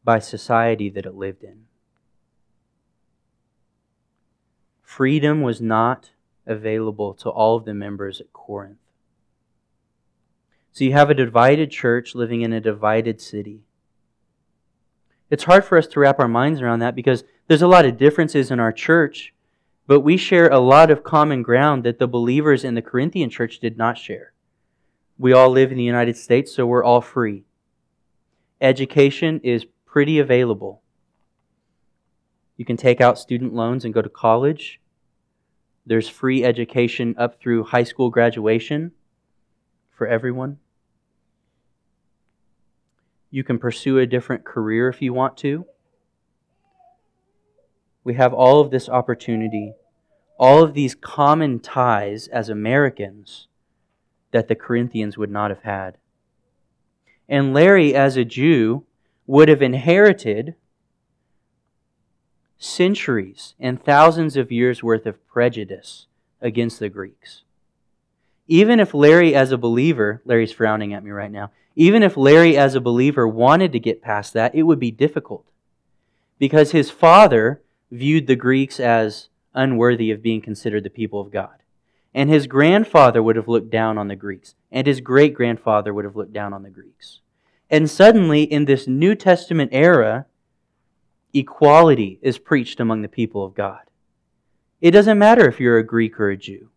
by 0.03 0.19
society 0.19 0.89
that 0.89 1.05
it 1.05 1.15
lived 1.15 1.41
in. 1.41 1.63
Freedom 4.81 5.41
was 5.41 5.61
not 5.61 6.11
available 6.45 7.13
to 7.13 7.29
all 7.29 7.55
of 7.55 7.63
the 7.63 7.73
members 7.73 8.19
at 8.19 8.33
Corinth. 8.33 8.77
So 10.73 10.83
you 10.83 10.91
have 10.91 11.09
a 11.09 11.15
divided 11.15 11.71
church 11.71 12.13
living 12.13 12.41
in 12.41 12.51
a 12.51 12.59
divided 12.59 13.21
city. 13.21 13.61
It's 15.29 15.45
hard 15.45 15.63
for 15.63 15.77
us 15.77 15.87
to 15.87 15.99
wrap 15.99 16.19
our 16.19 16.27
minds 16.27 16.61
around 16.61 16.79
that 16.79 16.95
because 16.95 17.23
there's 17.47 17.61
a 17.61 17.67
lot 17.67 17.85
of 17.85 17.97
differences 17.97 18.51
in 18.51 18.59
our 18.59 18.71
church, 18.71 19.32
but 19.85 19.99
we 19.99 20.17
share 20.17 20.47
a 20.47 20.59
lot 20.59 20.89
of 20.89 21.03
common 21.03 21.43
ground 21.43 21.83
that 21.83 21.99
the 21.99 22.07
believers 22.07 22.63
in 22.63 22.75
the 22.75 22.81
Corinthian 22.81 23.29
church 23.29 23.59
did 23.59 23.77
not 23.77 23.97
share. 23.97 24.33
We 25.17 25.33
all 25.33 25.49
live 25.49 25.71
in 25.71 25.77
the 25.77 25.83
United 25.83 26.17
States, 26.17 26.53
so 26.53 26.65
we're 26.65 26.83
all 26.83 27.01
free. 27.01 27.43
Education 28.61 29.41
is 29.43 29.65
pretty 29.85 30.19
available. 30.19 30.81
You 32.55 32.65
can 32.65 32.77
take 32.77 33.01
out 33.01 33.19
student 33.19 33.53
loans 33.53 33.83
and 33.83 33.93
go 33.93 34.01
to 34.01 34.09
college. 34.09 34.79
There's 35.85 36.07
free 36.07 36.45
education 36.45 37.15
up 37.17 37.39
through 37.39 37.65
high 37.65 37.83
school 37.83 38.09
graduation 38.09 38.93
for 39.91 40.07
everyone. 40.07 40.59
You 43.29 43.43
can 43.43 43.59
pursue 43.59 43.97
a 43.97 44.05
different 44.05 44.45
career 44.45 44.87
if 44.87 45.01
you 45.01 45.13
want 45.13 45.37
to. 45.37 45.65
We 48.03 48.15
have 48.15 48.33
all 48.33 48.59
of 48.59 48.71
this 48.71 48.89
opportunity, 48.89 49.73
all 50.37 50.63
of 50.63 50.73
these 50.73 50.95
common 50.95 51.59
ties 51.59 52.27
as 52.27 52.49
Americans 52.49 53.47
that 54.31 54.47
the 54.47 54.55
Corinthians 54.55 55.17
would 55.17 55.31
not 55.31 55.51
have 55.51 55.63
had. 55.63 55.97
And 57.29 57.53
Larry, 57.53 57.95
as 57.95 58.17
a 58.17 58.25
Jew, 58.25 58.83
would 59.25 59.47
have 59.47 59.61
inherited 59.61 60.55
centuries 62.57 63.55
and 63.59 63.81
thousands 63.81 64.35
of 64.35 64.51
years 64.51 64.83
worth 64.83 65.05
of 65.05 65.25
prejudice 65.27 66.07
against 66.41 66.79
the 66.79 66.89
Greeks. 66.89 67.43
Even 68.47 68.79
if 68.79 68.93
Larry, 68.93 69.33
as 69.33 69.51
a 69.51 69.57
believer, 69.57 70.21
Larry's 70.25 70.51
frowning 70.51 70.93
at 70.93 71.03
me 71.03 71.11
right 71.11 71.31
now, 71.31 71.51
even 71.75 72.03
if 72.03 72.17
Larry, 72.17 72.57
as 72.57 72.75
a 72.75 72.81
believer, 72.81 73.27
wanted 73.27 73.71
to 73.71 73.79
get 73.79 74.01
past 74.01 74.33
that, 74.33 74.53
it 74.53 74.63
would 74.63 74.79
be 74.79 74.91
difficult. 74.91 75.45
Because 76.37 76.71
his 76.71 76.91
father 76.91 77.62
viewed 77.93 78.25
the 78.25 78.35
Greeks 78.35 78.79
as 78.79 79.29
unworthy 79.53 80.09
of 80.09 80.23
being 80.23 80.41
considered 80.41 80.83
the 80.83 80.89
people 80.89 81.21
of 81.21 81.31
God. 81.31 81.61
And 82.13 82.29
his 82.29 82.47
grandfather 82.47 83.21
would 83.21 83.35
have 83.35 83.47
looked 83.47 83.69
down 83.69 83.97
on 83.97 84.07
the 84.07 84.15
Greeks. 84.15 84.55
And 84.71 84.87
his 84.87 84.99
great 84.99 85.33
grandfather 85.33 85.93
would 85.93 86.05
have 86.05 86.15
looked 86.15 86.33
down 86.33 86.53
on 86.53 86.63
the 86.63 86.69
Greeks. 86.69 87.19
And 87.69 87.89
suddenly, 87.89 88.43
in 88.43 88.65
this 88.65 88.87
New 88.87 89.15
Testament 89.15 89.69
era, 89.73 90.25
equality 91.33 92.19
is 92.21 92.37
preached 92.37 92.79
among 92.79 93.01
the 93.01 93.07
people 93.07 93.45
of 93.45 93.55
God. 93.55 93.81
It 94.81 94.91
doesn't 94.91 95.17
matter 95.17 95.47
if 95.47 95.59
you're 95.59 95.77
a 95.77 95.85
Greek 95.85 96.19
or 96.19 96.29
a 96.29 96.37
Jew 96.37 96.69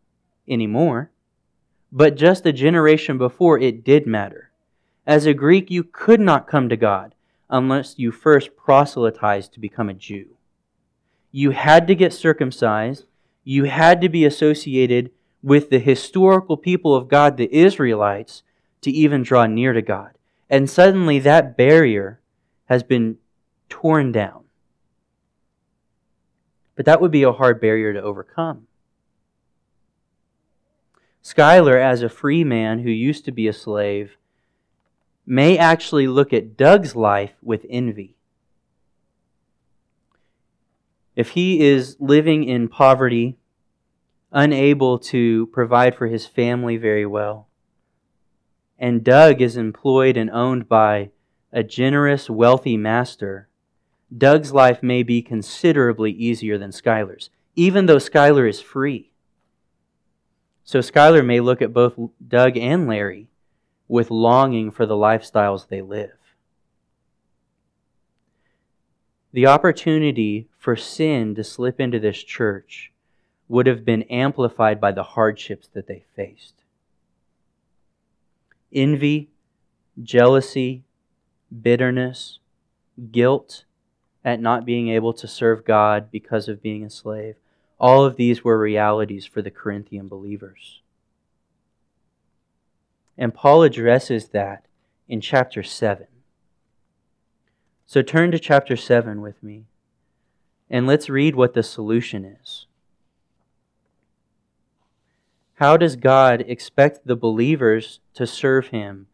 anymore, 0.48 1.10
but 1.90 2.16
just 2.16 2.46
a 2.46 2.52
generation 2.52 3.18
before, 3.18 3.58
it 3.58 3.84
did 3.84 4.06
matter. 4.06 4.50
As 5.06 5.26
a 5.26 5.34
Greek, 5.34 5.70
you 5.70 5.82
could 5.82 6.20
not 6.20 6.46
come 6.46 6.68
to 6.68 6.76
God 6.76 7.14
unless 7.50 7.98
you 7.98 8.12
first 8.12 8.56
proselytized 8.56 9.52
to 9.54 9.60
become 9.60 9.88
a 9.88 9.94
Jew. 9.94 10.35
You 11.30 11.50
had 11.50 11.86
to 11.88 11.94
get 11.94 12.12
circumcised. 12.12 13.04
You 13.44 13.64
had 13.64 14.00
to 14.00 14.08
be 14.08 14.24
associated 14.24 15.10
with 15.42 15.70
the 15.70 15.78
historical 15.78 16.56
people 16.56 16.94
of 16.94 17.08
God, 17.08 17.36
the 17.36 17.54
Israelites, 17.54 18.42
to 18.80 18.90
even 18.90 19.22
draw 19.22 19.46
near 19.46 19.72
to 19.72 19.82
God. 19.82 20.12
And 20.48 20.68
suddenly 20.68 21.18
that 21.20 21.56
barrier 21.56 22.20
has 22.66 22.82
been 22.82 23.18
torn 23.68 24.12
down. 24.12 24.44
But 26.74 26.84
that 26.86 27.00
would 27.00 27.10
be 27.10 27.22
a 27.22 27.32
hard 27.32 27.60
barrier 27.60 27.92
to 27.92 28.02
overcome. 28.02 28.66
Schuyler, 31.22 31.76
as 31.76 32.02
a 32.02 32.08
free 32.08 32.44
man 32.44 32.80
who 32.80 32.90
used 32.90 33.24
to 33.24 33.32
be 33.32 33.48
a 33.48 33.52
slave, 33.52 34.16
may 35.26 35.58
actually 35.58 36.06
look 36.06 36.32
at 36.32 36.56
Doug's 36.56 36.94
life 36.94 37.32
with 37.42 37.66
envy. 37.68 38.15
If 41.16 41.30
he 41.30 41.66
is 41.66 41.96
living 41.98 42.44
in 42.44 42.68
poverty, 42.68 43.38
unable 44.30 44.98
to 44.98 45.46
provide 45.46 45.94
for 45.96 46.06
his 46.06 46.26
family 46.26 46.76
very 46.76 47.06
well, 47.06 47.48
and 48.78 49.02
Doug 49.02 49.40
is 49.40 49.56
employed 49.56 50.18
and 50.18 50.30
owned 50.30 50.68
by 50.68 51.10
a 51.50 51.62
generous, 51.62 52.28
wealthy 52.28 52.76
master, 52.76 53.48
Doug's 54.16 54.52
life 54.52 54.82
may 54.82 55.02
be 55.02 55.22
considerably 55.22 56.12
easier 56.12 56.58
than 56.58 56.70
Schuyler's, 56.70 57.30
even 57.54 57.86
though 57.86 57.98
Schuyler 57.98 58.46
is 58.46 58.60
free. 58.60 59.10
So 60.64 60.82
Schuyler 60.82 61.22
may 61.22 61.40
look 61.40 61.62
at 61.62 61.72
both 61.72 61.98
Doug 62.28 62.58
and 62.58 62.86
Larry 62.86 63.28
with 63.88 64.10
longing 64.10 64.70
for 64.70 64.84
the 64.84 64.94
lifestyles 64.94 65.68
they 65.68 65.80
live. 65.80 66.10
The 69.32 69.46
opportunity 69.46 70.48
for 70.66 70.74
sin 70.74 71.32
to 71.32 71.44
slip 71.44 71.78
into 71.78 72.00
this 72.00 72.24
church 72.24 72.90
would 73.46 73.68
have 73.68 73.84
been 73.84 74.02
amplified 74.10 74.80
by 74.80 74.90
the 74.90 75.04
hardships 75.04 75.68
that 75.68 75.86
they 75.86 76.02
faced. 76.16 76.54
Envy, 78.72 79.28
jealousy, 80.02 80.82
bitterness, 81.62 82.40
guilt 83.12 83.64
at 84.24 84.40
not 84.40 84.66
being 84.66 84.88
able 84.88 85.12
to 85.12 85.28
serve 85.28 85.64
God 85.64 86.10
because 86.10 86.48
of 86.48 86.60
being 86.60 86.82
a 86.82 86.90
slave. 86.90 87.36
All 87.78 88.04
of 88.04 88.16
these 88.16 88.42
were 88.42 88.58
realities 88.58 89.24
for 89.24 89.42
the 89.42 89.52
Corinthian 89.52 90.08
believers. 90.08 90.80
And 93.16 93.32
Paul 93.32 93.62
addresses 93.62 94.30
that 94.30 94.64
in 95.06 95.20
chapter 95.20 95.62
7. 95.62 96.08
So 97.86 98.02
turn 98.02 98.32
to 98.32 98.40
chapter 98.40 98.76
7 98.76 99.20
with 99.20 99.40
me, 99.44 99.66
and 100.70 100.86
let's 100.86 101.08
read 101.08 101.34
what 101.34 101.54
the 101.54 101.62
solution 101.62 102.24
is. 102.24 102.66
How 105.54 105.76
does 105.76 105.96
God 105.96 106.44
expect 106.46 107.06
the 107.06 107.16
believers 107.16 108.00
to 108.14 108.26
serve 108.26 108.68
Him 108.68 109.06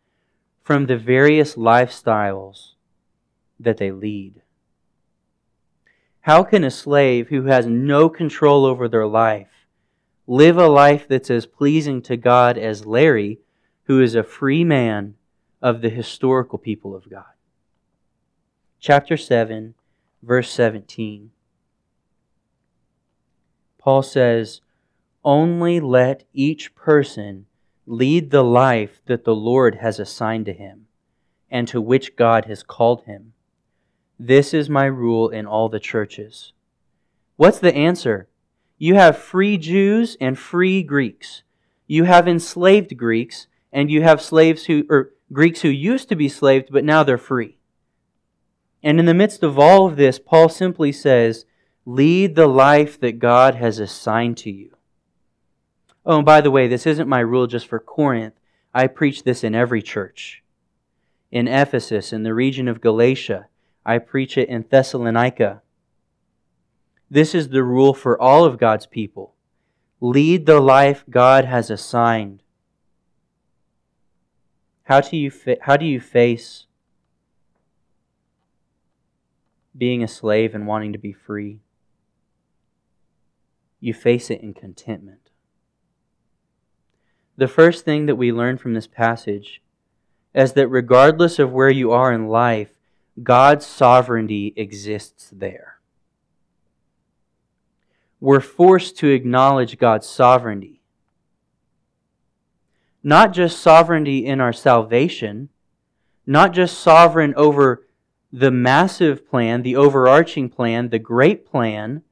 from 0.62 0.86
the 0.86 0.96
various 0.96 1.54
lifestyles 1.54 2.72
that 3.60 3.76
they 3.76 3.92
lead? 3.92 4.42
How 6.22 6.42
can 6.42 6.64
a 6.64 6.70
slave 6.70 7.28
who 7.28 7.44
has 7.44 7.66
no 7.66 8.08
control 8.08 8.64
over 8.64 8.88
their 8.88 9.06
life 9.06 9.48
live 10.26 10.56
a 10.56 10.68
life 10.68 11.06
that's 11.08 11.30
as 11.30 11.46
pleasing 11.46 12.00
to 12.02 12.16
God 12.16 12.56
as 12.56 12.86
Larry, 12.86 13.40
who 13.84 14.00
is 14.00 14.14
a 14.14 14.22
free 14.22 14.64
man 14.64 15.14
of 15.60 15.80
the 15.80 15.90
historical 15.90 16.58
people 16.58 16.94
of 16.94 17.10
God. 17.10 17.24
Chapter 18.80 19.16
7, 19.16 19.74
verse 20.22 20.50
17. 20.50 21.30
Paul 23.82 24.02
says, 24.02 24.60
Only 25.24 25.80
let 25.80 26.24
each 26.32 26.74
person 26.74 27.46
lead 27.86 28.30
the 28.30 28.44
life 28.44 29.00
that 29.06 29.24
the 29.24 29.34
Lord 29.34 29.76
has 29.76 29.98
assigned 29.98 30.46
to 30.46 30.52
him 30.52 30.86
and 31.50 31.66
to 31.68 31.80
which 31.80 32.16
God 32.16 32.44
has 32.44 32.62
called 32.62 33.04
him. 33.04 33.32
This 34.18 34.54
is 34.54 34.70
my 34.70 34.84
rule 34.84 35.28
in 35.28 35.46
all 35.46 35.68
the 35.68 35.80
churches. 35.80 36.52
What's 37.36 37.58
the 37.58 37.74
answer? 37.74 38.28
You 38.78 38.94
have 38.94 39.18
free 39.18 39.58
Jews 39.58 40.16
and 40.20 40.38
free 40.38 40.82
Greeks. 40.82 41.42
You 41.86 42.04
have 42.04 42.28
enslaved 42.28 42.96
Greeks 42.96 43.48
and 43.72 43.90
you 43.90 44.02
have 44.02 44.22
slaves 44.22 44.66
who, 44.66 44.84
or 44.88 45.10
Greeks 45.32 45.62
who 45.62 45.68
used 45.68 46.08
to 46.08 46.16
be 46.16 46.28
slaves, 46.28 46.66
but 46.70 46.84
now 46.84 47.02
they're 47.02 47.18
free. 47.18 47.56
And 48.82 48.98
in 49.00 49.06
the 49.06 49.14
midst 49.14 49.42
of 49.42 49.58
all 49.58 49.86
of 49.86 49.96
this, 49.96 50.18
Paul 50.18 50.48
simply 50.48 50.92
says, 50.92 51.46
Lead 51.84 52.36
the 52.36 52.46
life 52.46 53.00
that 53.00 53.18
God 53.18 53.56
has 53.56 53.78
assigned 53.78 54.36
to 54.38 54.50
you. 54.50 54.76
Oh, 56.06 56.16
and 56.16 56.26
by 56.26 56.40
the 56.40 56.50
way, 56.50 56.68
this 56.68 56.86
isn't 56.86 57.08
my 57.08 57.20
rule 57.20 57.46
just 57.46 57.66
for 57.66 57.80
Corinth. 57.80 58.34
I 58.74 58.86
preach 58.86 59.24
this 59.24 59.42
in 59.44 59.54
every 59.54 59.82
church. 59.82 60.42
In 61.30 61.48
Ephesus, 61.48 62.12
in 62.12 62.22
the 62.22 62.34
region 62.34 62.68
of 62.68 62.80
Galatia, 62.80 63.48
I 63.84 63.98
preach 63.98 64.38
it 64.38 64.48
in 64.48 64.64
Thessalonica. 64.68 65.62
This 67.10 67.34
is 67.34 67.48
the 67.48 67.62
rule 67.62 67.94
for 67.94 68.20
all 68.20 68.44
of 68.44 68.58
God's 68.58 68.86
people. 68.86 69.34
Lead 70.00 70.46
the 70.46 70.60
life 70.60 71.04
God 71.10 71.44
has 71.44 71.70
assigned. 71.70 72.42
How 74.84 75.00
do 75.00 75.16
you, 75.16 75.30
fa- 75.30 75.58
how 75.62 75.76
do 75.76 75.84
you 75.84 76.00
face 76.00 76.66
being 79.76 80.02
a 80.02 80.08
slave 80.08 80.54
and 80.54 80.66
wanting 80.66 80.92
to 80.92 80.98
be 80.98 81.12
free? 81.12 81.60
You 83.82 83.92
face 83.92 84.30
it 84.30 84.40
in 84.40 84.54
contentment. 84.54 85.30
The 87.36 87.48
first 87.48 87.84
thing 87.84 88.06
that 88.06 88.14
we 88.14 88.30
learn 88.30 88.56
from 88.56 88.74
this 88.74 88.86
passage 88.86 89.60
is 90.32 90.52
that 90.52 90.68
regardless 90.68 91.40
of 91.40 91.50
where 91.50 91.68
you 91.68 91.90
are 91.90 92.12
in 92.12 92.28
life, 92.28 92.70
God's 93.24 93.66
sovereignty 93.66 94.54
exists 94.56 95.30
there. 95.32 95.80
We're 98.20 98.38
forced 98.38 98.96
to 98.98 99.08
acknowledge 99.08 99.78
God's 99.78 100.06
sovereignty. 100.06 100.80
Not 103.02 103.32
just 103.32 103.58
sovereignty 103.58 104.24
in 104.24 104.40
our 104.40 104.52
salvation, 104.52 105.48
not 106.24 106.52
just 106.52 106.78
sovereign 106.78 107.34
over 107.34 107.84
the 108.32 108.52
massive 108.52 109.28
plan, 109.28 109.62
the 109.62 109.74
overarching 109.74 110.48
plan, 110.48 110.90
the 110.90 111.00
great 111.00 111.44
plan 111.44 112.02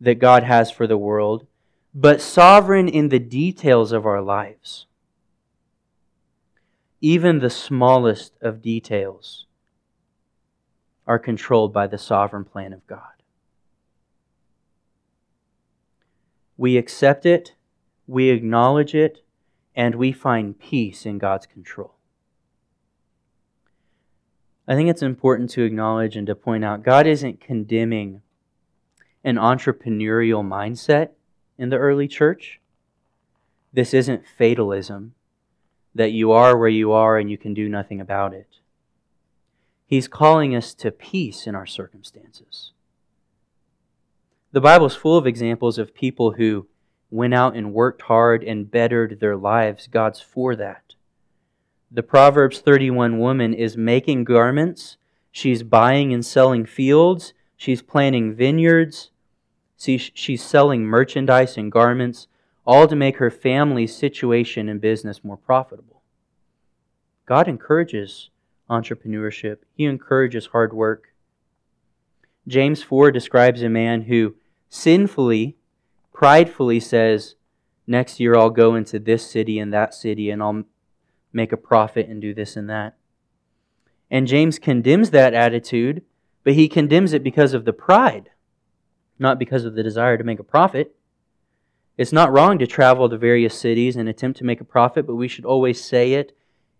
that 0.00 0.18
God 0.18 0.44
has 0.44 0.70
for 0.70 0.86
the 0.86 0.98
world, 0.98 1.46
but 1.94 2.20
sovereign 2.20 2.88
in 2.88 3.08
the 3.08 3.18
details 3.18 3.92
of 3.92 4.06
our 4.06 4.22
lives. 4.22 4.86
Even 7.00 7.38
the 7.38 7.50
smallest 7.50 8.34
of 8.40 8.62
details 8.62 9.46
are 11.06 11.18
controlled 11.18 11.72
by 11.72 11.86
the 11.86 11.98
sovereign 11.98 12.44
plan 12.44 12.72
of 12.72 12.86
God. 12.86 13.00
We 16.56 16.76
accept 16.76 17.24
it, 17.24 17.54
we 18.06 18.30
acknowledge 18.30 18.94
it, 18.94 19.22
and 19.74 19.94
we 19.94 20.12
find 20.12 20.58
peace 20.58 21.06
in 21.06 21.18
God's 21.18 21.46
control. 21.46 21.94
I 24.66 24.74
think 24.74 24.90
it's 24.90 25.02
important 25.02 25.50
to 25.50 25.62
acknowledge 25.62 26.16
and 26.16 26.26
to 26.26 26.34
point 26.34 26.64
out 26.64 26.82
God 26.82 27.06
isn't 27.06 27.40
condemning 27.40 28.22
an 29.28 29.36
entrepreneurial 29.36 30.42
mindset 30.42 31.10
in 31.58 31.68
the 31.68 31.76
early 31.76 32.08
church. 32.08 32.60
This 33.72 33.92
isn't 33.92 34.26
fatalism, 34.26 35.14
that 35.94 36.12
you 36.12 36.32
are 36.32 36.56
where 36.56 36.68
you 36.68 36.92
are 36.92 37.18
and 37.18 37.30
you 37.30 37.36
can 37.36 37.54
do 37.54 37.68
nothing 37.68 38.00
about 38.00 38.32
it. 38.32 38.48
He's 39.86 40.08
calling 40.08 40.54
us 40.54 40.74
to 40.74 40.90
peace 40.90 41.46
in 41.46 41.54
our 41.54 41.66
circumstances. 41.66 42.72
The 44.52 44.60
Bible's 44.60 44.96
full 44.96 45.16
of 45.18 45.26
examples 45.26 45.78
of 45.78 45.94
people 45.94 46.32
who 46.32 46.66
went 47.10 47.34
out 47.34 47.56
and 47.56 47.72
worked 47.74 48.02
hard 48.02 48.42
and 48.42 48.70
bettered 48.70 49.20
their 49.20 49.36
lives. 49.36 49.86
God's 49.86 50.20
for 50.20 50.56
that. 50.56 50.94
The 51.90 52.02
Proverbs 52.02 52.60
31 52.60 53.18
woman 53.18 53.54
is 53.54 53.76
making 53.76 54.24
garments, 54.24 54.98
she's 55.32 55.62
buying 55.62 56.12
and 56.12 56.24
selling 56.24 56.66
fields, 56.66 57.32
she's 57.56 57.80
planting 57.80 58.34
vineyards, 58.34 59.10
she's 59.78 60.42
selling 60.42 60.84
merchandise 60.84 61.56
and 61.56 61.70
garments, 61.70 62.26
all 62.66 62.86
to 62.86 62.96
make 62.96 63.16
her 63.16 63.30
family's 63.30 63.96
situation 63.96 64.68
and 64.68 64.80
business 64.80 65.24
more 65.24 65.36
profitable. 65.36 66.02
God 67.24 67.48
encourages 67.48 68.30
entrepreneurship, 68.68 69.58
He 69.74 69.84
encourages 69.84 70.46
hard 70.46 70.72
work. 70.72 71.14
James 72.46 72.82
4 72.82 73.10
describes 73.10 73.62
a 73.62 73.68
man 73.68 74.02
who 74.02 74.34
sinfully, 74.68 75.56
pridefully 76.12 76.80
says, 76.80 77.34
Next 77.86 78.20
year 78.20 78.36
I'll 78.36 78.50
go 78.50 78.74
into 78.74 78.98
this 78.98 79.28
city 79.30 79.58
and 79.58 79.72
that 79.72 79.94
city 79.94 80.28
and 80.28 80.42
I'll 80.42 80.64
make 81.32 81.52
a 81.52 81.56
profit 81.56 82.08
and 82.08 82.20
do 82.20 82.34
this 82.34 82.56
and 82.56 82.68
that. 82.68 82.96
And 84.10 84.26
James 84.26 84.58
condemns 84.58 85.10
that 85.10 85.34
attitude, 85.34 86.02
but 86.44 86.54
he 86.54 86.68
condemns 86.68 87.12
it 87.12 87.22
because 87.22 87.54
of 87.54 87.64
the 87.64 87.72
pride, 87.72 88.30
not 89.18 89.38
because 89.38 89.64
of 89.64 89.74
the 89.74 89.82
desire 89.82 90.16
to 90.16 90.24
make 90.24 90.38
a 90.38 90.44
profit. 90.44 90.94
It's 91.96 92.12
not 92.12 92.32
wrong 92.32 92.58
to 92.58 92.66
travel 92.66 93.08
to 93.08 93.18
various 93.18 93.58
cities 93.58 93.96
and 93.96 94.08
attempt 94.08 94.38
to 94.38 94.44
make 94.44 94.60
a 94.60 94.64
profit, 94.64 95.06
but 95.06 95.16
we 95.16 95.28
should 95.28 95.44
always 95.44 95.82
say 95.82 96.12
it 96.12 96.36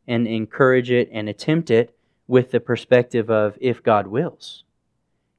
and 0.06 0.26
encourage 0.26 0.90
it 0.90 1.08
and 1.12 1.28
attempt 1.28 1.70
it 1.70 1.96
with 2.26 2.50
the 2.50 2.60
perspective 2.60 3.28
of 3.28 3.58
if 3.60 3.82
God 3.82 4.06
wills. 4.06 4.64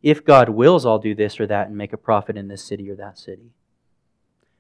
If 0.02 0.26
God 0.26 0.50
wills, 0.50 0.86
I'll 0.86 1.00
do 1.00 1.16
this 1.16 1.40
or 1.40 1.48
that 1.48 1.68
and 1.68 1.78
make 1.78 1.94
a 1.94 1.98
profit 1.98 2.38
in 2.38 2.48
this 2.48 2.64
city 2.64 2.90
or 2.90 2.96
that 2.96 3.18
city. 3.18 3.52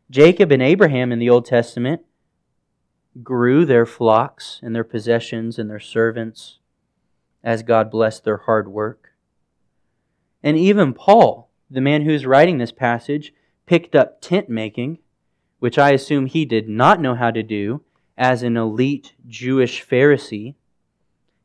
Jacob 0.09 0.51
and 0.51 0.61
Abraham 0.61 1.11
in 1.11 1.19
the 1.19 1.29
Old 1.29 1.45
Testament 1.45 2.01
grew 3.23 3.65
their 3.65 3.85
flocks 3.85 4.59
and 4.63 4.75
their 4.75 4.83
possessions 4.83 5.59
and 5.59 5.69
their 5.69 5.79
servants 5.79 6.59
as 7.43 7.63
God 7.63 7.91
blessed 7.91 8.23
their 8.23 8.37
hard 8.37 8.67
work. 8.67 9.13
And 10.41 10.57
even 10.57 10.93
Paul, 10.93 11.48
the 11.69 11.81
man 11.81 12.03
who's 12.03 12.25
writing 12.25 12.57
this 12.57 12.71
passage, 12.71 13.33
picked 13.65 13.95
up 13.95 14.21
tent 14.21 14.49
making, 14.49 14.99
which 15.59 15.77
I 15.77 15.91
assume 15.91 16.25
he 16.25 16.45
did 16.45 16.67
not 16.67 17.01
know 17.01 17.15
how 17.15 17.31
to 17.31 17.43
do 17.43 17.83
as 18.17 18.43
an 18.43 18.57
elite 18.57 19.13
Jewish 19.27 19.85
Pharisee. 19.85 20.55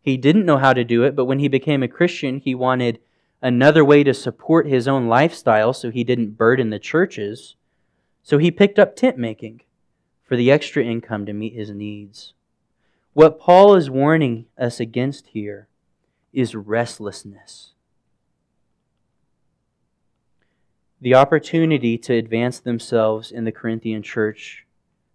He 0.01 0.17
didn't 0.17 0.47
know 0.47 0.59
how 0.59 0.73
to 0.73 0.85
do 0.85 1.03
it, 1.05 1.15
but 1.15 1.27
when 1.27 1.39
he 1.39 1.49
became 1.49 1.83
a 1.83 1.89
Christian, 1.89 2.39
he 2.39 2.55
wanted 2.55 2.99
another 3.43 3.85
way 3.85 4.03
to 4.03 4.15
support 4.15 4.67
his 4.67 4.89
own 4.89 5.07
lifestyle 5.07 5.73
so 5.73 5.91
he 5.91 6.03
didn't 6.03 6.39
burden 6.39 6.71
the 6.71 6.79
churches. 6.79 7.57
So 8.23 8.39
he 8.39 8.51
picked 8.51 8.79
up 8.79 8.97
tent 8.97 9.19
making 9.19 9.61
for 10.23 10.37
the 10.37 10.51
extra 10.51 10.83
income 10.83 11.27
to 11.27 11.35
meet 11.35 11.53
his 11.53 11.71
needs. 11.71 12.33
What 13.13 13.39
Paul 13.39 13.75
is 13.75 13.91
warning 13.91 14.47
us 14.59 14.81
against 14.81 15.29
here 15.29 15.69
is 16.33 16.55
restlessness. 16.55 17.74
The 21.05 21.15
opportunity 21.15 21.99
to 21.99 22.15
advance 22.15 22.61
themselves 22.61 23.31
in 23.31 23.45
the 23.45 23.53
Corinthian 23.53 24.03
church 24.03 24.65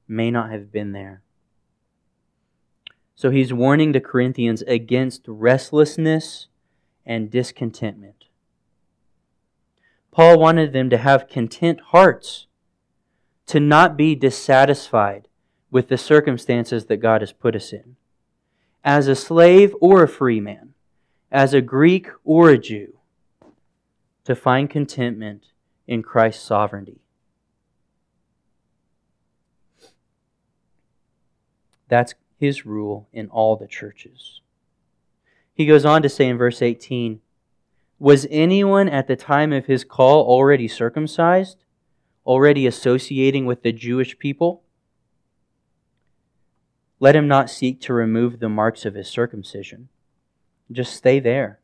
may 0.08 0.30
not 0.30 0.52
have 0.52 0.71
been 0.71 0.91
there. 0.91 1.23
So 3.15 3.32
he's 3.32 3.52
warning 3.52 3.91
the 3.91 3.99
Corinthians 3.99 4.62
against 4.67 5.23
restlessness 5.25 6.45
and 7.08 7.32
discontentment. 7.32 8.25
Paul 10.12 10.38
wanted 10.38 10.73
them 10.73 10.91
to 10.91 10.97
have 10.99 11.28
content 11.28 11.80
hearts 11.88 12.45
to 13.47 13.60
not 13.60 13.97
be 13.97 14.13
dissatisfied 14.13 15.28
with 15.71 15.88
the 15.88 15.97
circumstances 15.97 16.86
that 16.86 16.97
God 16.97 17.21
has 17.21 17.34
put 17.34 17.56
us 17.56 17.73
in. 17.73 17.95
As 18.84 19.08
a 19.08 19.15
slave 19.15 19.73
or 19.82 20.04
a 20.04 20.08
free 20.08 20.39
man, 20.39 20.75
as 21.32 21.56
a 21.56 21.62
Greek 21.62 22.10
or 22.23 22.52
a 22.52 22.60
Jew, 22.60 22.99
to 24.25 24.36
find 24.36 24.69
contentment 24.69 25.47
in 25.89 26.04
Christ's 26.04 26.45
sovereignty. 26.45 27.02
That's 31.89 32.13
his 32.39 32.65
rule 32.65 33.10
in 33.12 33.28
all 33.28 33.58
the 33.58 33.67
churches. 33.67 34.39
He 35.54 35.65
goes 35.65 35.84
on 35.84 36.02
to 36.04 36.10
say 36.10 36.30
in 36.30 36.38
verse 36.38 36.62
18 36.62 37.19
Was 37.97 38.25
anyone 38.30 38.88
at 38.88 39.08
the 39.08 39.17
time 39.17 39.52
of 39.52 39.65
his 39.65 39.84
call 39.84 40.25
already 40.25 40.69
circumcised? 40.69 41.65
already 42.30 42.67
associating 42.67 43.47
with 43.47 43.63
the 43.63 43.71
Jewish 43.71 44.19
people, 44.19 44.62
let 46.99 47.15
him 47.15 47.28
not 47.28 47.49
seek 47.49 47.82
to 47.82 47.93
remove 47.93 48.39
the 48.39 48.49
marks 48.49 48.86
of 48.86 48.93
his 48.93 49.08
circumcision. 49.08 49.89
Just 50.71 50.93
stay 50.93 51.19
there. 51.19 51.59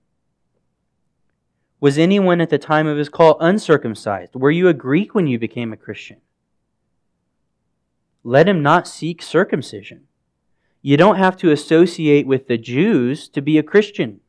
Was 1.86 2.00
anyone 2.00 2.42
at 2.42 2.50
the 2.50 2.58
time 2.58 2.88
of 2.88 2.98
his 2.98 3.10
call 3.10 3.38
uncircumcised? 3.40 4.34
Were 4.34 4.50
you 4.50 4.68
a 4.68 4.74
Greek 4.74 5.14
when 5.14 5.28
you 5.28 5.38
became 5.38 5.72
a 5.72 5.78
Christian? 5.78 6.18
Let 8.24 8.50
him 8.50 8.64
not 8.64 8.88
seek 8.88 9.22
circumcision. 9.22 10.08
You 10.82 10.98
don't 10.98 11.18
have 11.18 11.38
to 11.38 11.52
associate 11.52 12.26
with 12.26 12.48
the 12.48 12.58
Jews 12.58 13.30
to 13.30 13.40
be 13.40 13.60
a 13.60 13.62
Christian. 13.62 14.22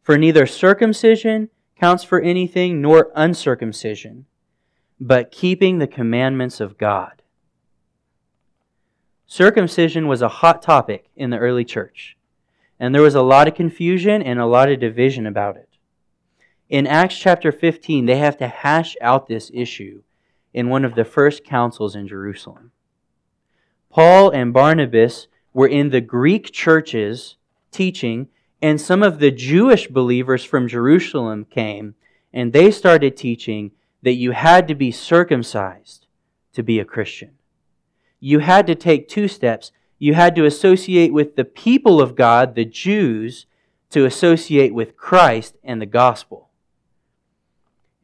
For 0.00 0.16
neither 0.16 0.46
circumcision 0.46 1.48
counts 1.76 2.04
for 2.04 2.20
anything, 2.20 2.80
nor 2.80 3.10
uncircumcision, 3.16 4.26
but 5.00 5.32
keeping 5.32 5.78
the 5.78 5.88
commandments 5.88 6.60
of 6.60 6.78
God. 6.78 7.20
Circumcision 9.26 10.06
was 10.06 10.22
a 10.22 10.28
hot 10.28 10.62
topic 10.62 11.10
in 11.16 11.30
the 11.30 11.38
early 11.38 11.64
church, 11.64 12.16
and 12.80 12.94
there 12.94 13.02
was 13.02 13.14
a 13.14 13.22
lot 13.22 13.48
of 13.48 13.54
confusion 13.54 14.22
and 14.22 14.38
a 14.38 14.46
lot 14.46 14.70
of 14.70 14.80
division 14.80 15.26
about 15.26 15.56
it. 15.56 15.68
In 16.68 16.86
Acts 16.86 17.18
chapter 17.18 17.50
15, 17.50 18.06
they 18.06 18.18
have 18.18 18.36
to 18.38 18.48
hash 18.48 18.96
out 19.00 19.26
this 19.26 19.50
issue 19.54 20.02
in 20.52 20.68
one 20.68 20.84
of 20.84 20.94
the 20.94 21.04
first 21.04 21.44
councils 21.44 21.94
in 21.94 22.06
Jerusalem. 22.06 22.72
Paul 23.90 24.30
and 24.30 24.52
Barnabas 24.52 25.28
were 25.52 25.66
in 25.68 25.90
the 25.90 26.00
Greek 26.00 26.52
churches 26.52 27.36
teaching, 27.70 28.28
and 28.60 28.80
some 28.80 29.02
of 29.02 29.18
the 29.18 29.30
Jewish 29.30 29.88
believers 29.88 30.44
from 30.44 30.68
Jerusalem 30.68 31.46
came, 31.46 31.94
and 32.32 32.52
they 32.52 32.70
started 32.70 33.16
teaching 33.16 33.72
that 34.02 34.14
you 34.14 34.32
had 34.32 34.68
to 34.68 34.74
be 34.74 34.90
circumcised 34.90 36.06
to 36.52 36.62
be 36.62 36.78
a 36.78 36.84
Christian. 36.84 37.32
You 38.20 38.40
had 38.40 38.66
to 38.66 38.74
take 38.74 39.08
two 39.08 39.28
steps. 39.28 39.72
You 39.98 40.14
had 40.14 40.36
to 40.36 40.44
associate 40.44 41.12
with 41.12 41.36
the 41.36 41.44
people 41.44 42.00
of 42.00 42.14
God, 42.14 42.54
the 42.54 42.64
Jews, 42.64 43.46
to 43.90 44.04
associate 44.04 44.74
with 44.74 44.96
Christ 44.96 45.56
and 45.64 45.80
the 45.80 45.86
gospel. 45.86 46.50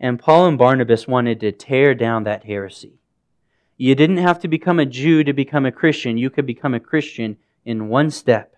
And 0.01 0.19
Paul 0.19 0.47
and 0.47 0.59
Barnabas 0.59 1.07
wanted 1.07 1.41
to 1.41 1.53
tear 1.53 1.95
down 1.95 2.25
that 2.25 2.45
heresy. 2.45 2.99
You 3.77 3.95
didn't 3.95 4.19
have 4.19 4.41
to 4.41 4.49
become 4.49 4.79
a 4.79 4.87
Jew 4.87 5.25
to 5.25 5.33
become 5.33 5.67
a 5.67 5.73
Christian. 5.73 6.19
You 6.19 6.31
could 6.31 6.47
become 6.47 6.75
a 6.75 6.81
Christian 6.81 7.37
in 7.65 7.89
one 7.89 8.11
step. 8.11 8.57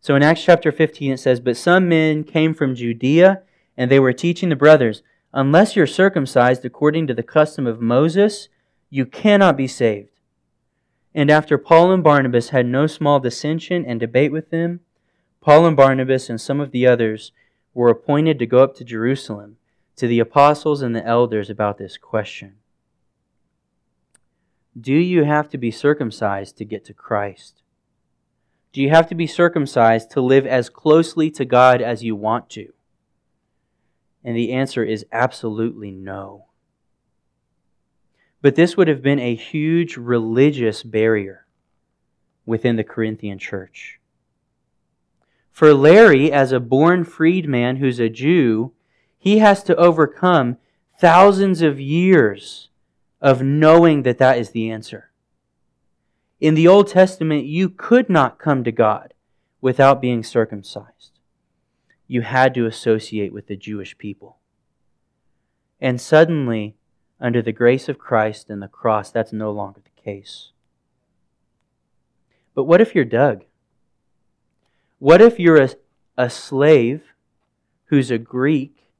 So 0.00 0.14
in 0.14 0.22
Acts 0.22 0.44
chapter 0.44 0.70
15, 0.70 1.12
it 1.12 1.16
says, 1.18 1.40
But 1.40 1.56
some 1.56 1.88
men 1.88 2.24
came 2.24 2.52
from 2.52 2.74
Judea, 2.74 3.42
and 3.76 3.90
they 3.90 3.98
were 3.98 4.12
teaching 4.12 4.50
the 4.50 4.56
brothers, 4.56 5.02
Unless 5.32 5.74
you're 5.74 5.86
circumcised 5.86 6.64
according 6.64 7.08
to 7.08 7.14
the 7.14 7.22
custom 7.22 7.66
of 7.66 7.80
Moses, 7.80 8.48
you 8.88 9.04
cannot 9.04 9.56
be 9.56 9.66
saved. 9.66 10.13
And 11.14 11.30
after 11.30 11.56
Paul 11.56 11.92
and 11.92 12.02
Barnabas 12.02 12.48
had 12.48 12.66
no 12.66 12.86
small 12.86 13.20
dissension 13.20 13.84
and 13.86 14.00
debate 14.00 14.32
with 14.32 14.50
them, 14.50 14.80
Paul 15.40 15.66
and 15.66 15.76
Barnabas 15.76 16.28
and 16.28 16.40
some 16.40 16.60
of 16.60 16.72
the 16.72 16.86
others 16.86 17.30
were 17.72 17.88
appointed 17.88 18.38
to 18.38 18.46
go 18.46 18.62
up 18.62 18.74
to 18.76 18.84
Jerusalem 18.84 19.56
to 19.96 20.08
the 20.08 20.18
apostles 20.18 20.82
and 20.82 20.94
the 20.94 21.06
elders 21.06 21.48
about 21.48 21.78
this 21.78 21.96
question. 21.96 22.56
Do 24.78 24.94
you 24.94 25.22
have 25.24 25.48
to 25.50 25.58
be 25.58 25.70
circumcised 25.70 26.58
to 26.58 26.64
get 26.64 26.84
to 26.86 26.94
Christ? 26.94 27.62
Do 28.72 28.82
you 28.82 28.90
have 28.90 29.06
to 29.08 29.14
be 29.14 29.28
circumcised 29.28 30.10
to 30.12 30.20
live 30.20 30.46
as 30.46 30.68
closely 30.68 31.30
to 31.32 31.44
God 31.44 31.80
as 31.80 32.02
you 32.02 32.16
want 32.16 32.50
to? 32.50 32.72
And 34.24 34.36
the 34.36 34.52
answer 34.52 34.82
is 34.82 35.06
absolutely 35.12 35.92
no. 35.92 36.46
But 38.44 38.56
this 38.56 38.76
would 38.76 38.88
have 38.88 39.00
been 39.00 39.20
a 39.20 39.34
huge 39.34 39.96
religious 39.96 40.82
barrier 40.82 41.46
within 42.44 42.76
the 42.76 42.84
Corinthian 42.84 43.38
church. 43.38 43.98
For 45.50 45.72
Larry, 45.72 46.30
as 46.30 46.52
a 46.52 46.60
born 46.60 47.04
freedman 47.04 47.76
who's 47.76 47.98
a 47.98 48.10
Jew, 48.10 48.74
he 49.16 49.38
has 49.38 49.62
to 49.62 49.76
overcome 49.76 50.58
thousands 50.98 51.62
of 51.62 51.80
years 51.80 52.68
of 53.18 53.40
knowing 53.40 54.02
that 54.02 54.18
that 54.18 54.36
is 54.36 54.50
the 54.50 54.70
answer. 54.70 55.10
In 56.38 56.54
the 56.54 56.68
Old 56.68 56.88
Testament, 56.88 57.46
you 57.46 57.70
could 57.70 58.10
not 58.10 58.38
come 58.38 58.62
to 58.64 58.70
God 58.70 59.14
without 59.62 60.02
being 60.02 60.22
circumcised. 60.22 61.18
You 62.06 62.20
had 62.20 62.52
to 62.56 62.66
associate 62.66 63.32
with 63.32 63.46
the 63.46 63.56
Jewish 63.56 63.96
people. 63.96 64.36
And 65.80 65.98
suddenly, 65.98 66.76
under 67.24 67.40
the 67.40 67.52
grace 67.52 67.88
of 67.88 67.98
Christ 67.98 68.50
and 68.50 68.60
the 68.60 68.68
cross, 68.68 69.10
that's 69.10 69.32
no 69.32 69.50
longer 69.50 69.80
the 69.82 70.02
case. 70.02 70.50
But 72.54 72.64
what 72.64 72.82
if 72.82 72.94
you're 72.94 73.06
Doug? 73.06 73.44
What 74.98 75.22
if 75.22 75.40
you're 75.40 75.62
a, 75.62 75.70
a 76.18 76.28
slave 76.28 77.14
who's 77.86 78.10
a 78.10 78.18
Greek 78.18 78.90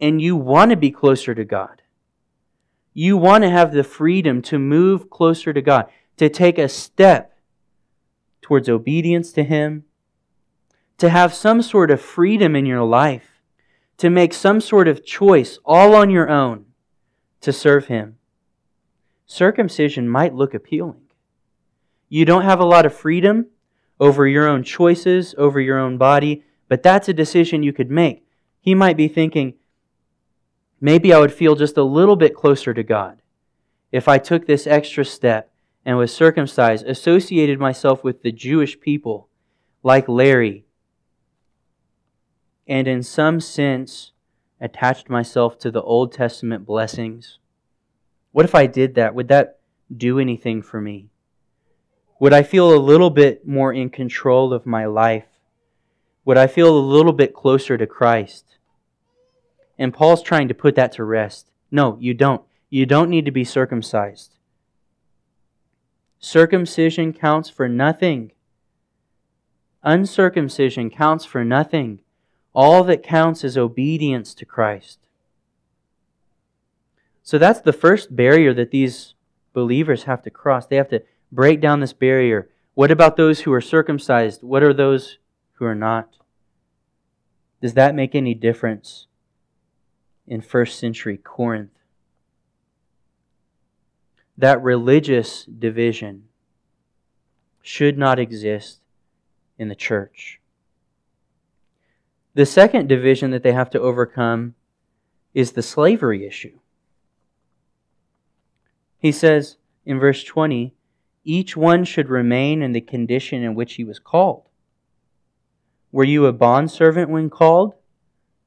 and 0.00 0.18
you 0.18 0.34
want 0.34 0.70
to 0.70 0.78
be 0.78 0.90
closer 0.90 1.34
to 1.34 1.44
God? 1.44 1.82
You 2.94 3.18
want 3.18 3.44
to 3.44 3.50
have 3.50 3.72
the 3.72 3.84
freedom 3.84 4.40
to 4.42 4.58
move 4.58 5.10
closer 5.10 5.52
to 5.52 5.60
God, 5.60 5.90
to 6.16 6.30
take 6.30 6.56
a 6.56 6.70
step 6.70 7.36
towards 8.40 8.70
obedience 8.70 9.30
to 9.32 9.44
Him, 9.44 9.84
to 10.96 11.10
have 11.10 11.34
some 11.34 11.60
sort 11.60 11.90
of 11.90 12.00
freedom 12.00 12.56
in 12.56 12.64
your 12.64 12.82
life, 12.82 13.42
to 13.98 14.08
make 14.08 14.32
some 14.32 14.62
sort 14.62 14.88
of 14.88 15.04
choice 15.04 15.58
all 15.66 15.94
on 15.94 16.08
your 16.08 16.30
own 16.30 16.64
to 17.40 17.52
serve 17.52 17.86
Him. 17.86 18.16
Circumcision 19.26 20.08
might 20.08 20.34
look 20.34 20.54
appealing. 20.54 21.02
You 22.08 22.24
don't 22.24 22.44
have 22.44 22.60
a 22.60 22.64
lot 22.64 22.86
of 22.86 22.94
freedom 22.94 23.46
over 24.00 24.26
your 24.26 24.46
own 24.46 24.62
choices, 24.62 25.34
over 25.36 25.60
your 25.60 25.78
own 25.78 25.98
body, 25.98 26.44
but 26.68 26.82
that's 26.82 27.08
a 27.08 27.14
decision 27.14 27.62
you 27.62 27.72
could 27.72 27.90
make. 27.90 28.26
He 28.60 28.74
might 28.74 28.96
be 28.96 29.08
thinking, 29.08 29.54
maybe 30.80 31.12
I 31.12 31.18
would 31.18 31.32
feel 31.32 31.54
just 31.54 31.76
a 31.76 31.82
little 31.82 32.16
bit 32.16 32.34
closer 32.34 32.72
to 32.72 32.82
God 32.82 33.20
if 33.90 34.08
I 34.08 34.18
took 34.18 34.46
this 34.46 34.66
extra 34.66 35.04
step 35.04 35.50
and 35.84 35.96
was 35.96 36.14
circumcised, 36.14 36.86
associated 36.86 37.58
myself 37.58 38.04
with 38.04 38.22
the 38.22 38.32
Jewish 38.32 38.78
people 38.80 39.28
like 39.82 40.08
Larry, 40.08 40.66
and 42.66 42.86
in 42.86 43.02
some 43.02 43.40
sense 43.40 44.12
attached 44.60 45.08
myself 45.08 45.58
to 45.58 45.70
the 45.70 45.82
Old 45.82 46.12
Testament 46.12 46.66
blessings? 46.66 47.38
What 48.32 48.44
if 48.44 48.54
I 48.54 48.66
did 48.66 48.94
that? 48.94 49.14
Would 49.14 49.28
that 49.28 49.58
do 49.94 50.18
anything 50.18 50.62
for 50.62 50.80
me? 50.80 51.08
Would 52.20 52.32
I 52.32 52.42
feel 52.42 52.74
a 52.74 52.78
little 52.78 53.10
bit 53.10 53.46
more 53.46 53.72
in 53.72 53.90
control 53.90 54.52
of 54.52 54.66
my 54.66 54.86
life? 54.86 55.26
Would 56.24 56.36
I 56.36 56.46
feel 56.46 56.76
a 56.76 56.78
little 56.78 57.12
bit 57.12 57.32
closer 57.32 57.78
to 57.78 57.86
Christ? 57.86 58.44
And 59.78 59.94
Paul's 59.94 60.22
trying 60.22 60.48
to 60.48 60.54
put 60.54 60.74
that 60.74 60.92
to 60.92 61.04
rest. 61.04 61.50
No, 61.70 61.96
you 62.00 62.12
don't. 62.14 62.42
You 62.68 62.84
don't 62.84 63.08
need 63.08 63.24
to 63.24 63.30
be 63.30 63.44
circumcised. 63.44 64.34
Circumcision 66.18 67.12
counts 67.12 67.48
for 67.48 67.68
nothing. 67.68 68.32
Uncircumcision 69.84 70.90
counts 70.90 71.24
for 71.24 71.44
nothing. 71.44 72.00
All 72.58 72.82
that 72.82 73.04
counts 73.04 73.44
is 73.44 73.56
obedience 73.56 74.34
to 74.34 74.44
Christ. 74.44 74.98
So 77.22 77.38
that's 77.38 77.60
the 77.60 77.72
first 77.72 78.16
barrier 78.16 78.52
that 78.52 78.72
these 78.72 79.14
believers 79.52 80.02
have 80.04 80.24
to 80.24 80.30
cross. 80.30 80.66
They 80.66 80.74
have 80.74 80.88
to 80.88 81.04
break 81.30 81.60
down 81.60 81.78
this 81.78 81.92
barrier. 81.92 82.48
What 82.74 82.90
about 82.90 83.16
those 83.16 83.42
who 83.42 83.52
are 83.52 83.60
circumcised? 83.60 84.42
What 84.42 84.64
are 84.64 84.74
those 84.74 85.18
who 85.52 85.66
are 85.66 85.74
not? 85.76 86.16
Does 87.62 87.74
that 87.74 87.94
make 87.94 88.16
any 88.16 88.34
difference 88.34 89.06
in 90.26 90.40
first 90.40 90.80
century 90.80 91.16
Corinth? 91.16 91.78
That 94.36 94.60
religious 94.60 95.44
division 95.44 96.24
should 97.62 97.96
not 97.96 98.18
exist 98.18 98.80
in 99.60 99.68
the 99.68 99.76
church. 99.76 100.40
The 102.34 102.46
second 102.46 102.88
division 102.88 103.30
that 103.30 103.42
they 103.42 103.52
have 103.52 103.70
to 103.70 103.80
overcome 103.80 104.54
is 105.34 105.52
the 105.52 105.62
slavery 105.62 106.26
issue. 106.26 106.58
He 108.98 109.12
says 109.12 109.56
in 109.84 109.98
verse 109.98 110.24
20, 110.24 110.74
each 111.24 111.56
one 111.56 111.84
should 111.84 112.08
remain 112.08 112.62
in 112.62 112.72
the 112.72 112.80
condition 112.80 113.42
in 113.42 113.54
which 113.54 113.74
he 113.74 113.84
was 113.84 113.98
called. 113.98 114.48
Were 115.92 116.04
you 116.04 116.26
a 116.26 116.32
bondservant 116.32 117.10
when 117.10 117.30
called? 117.30 117.74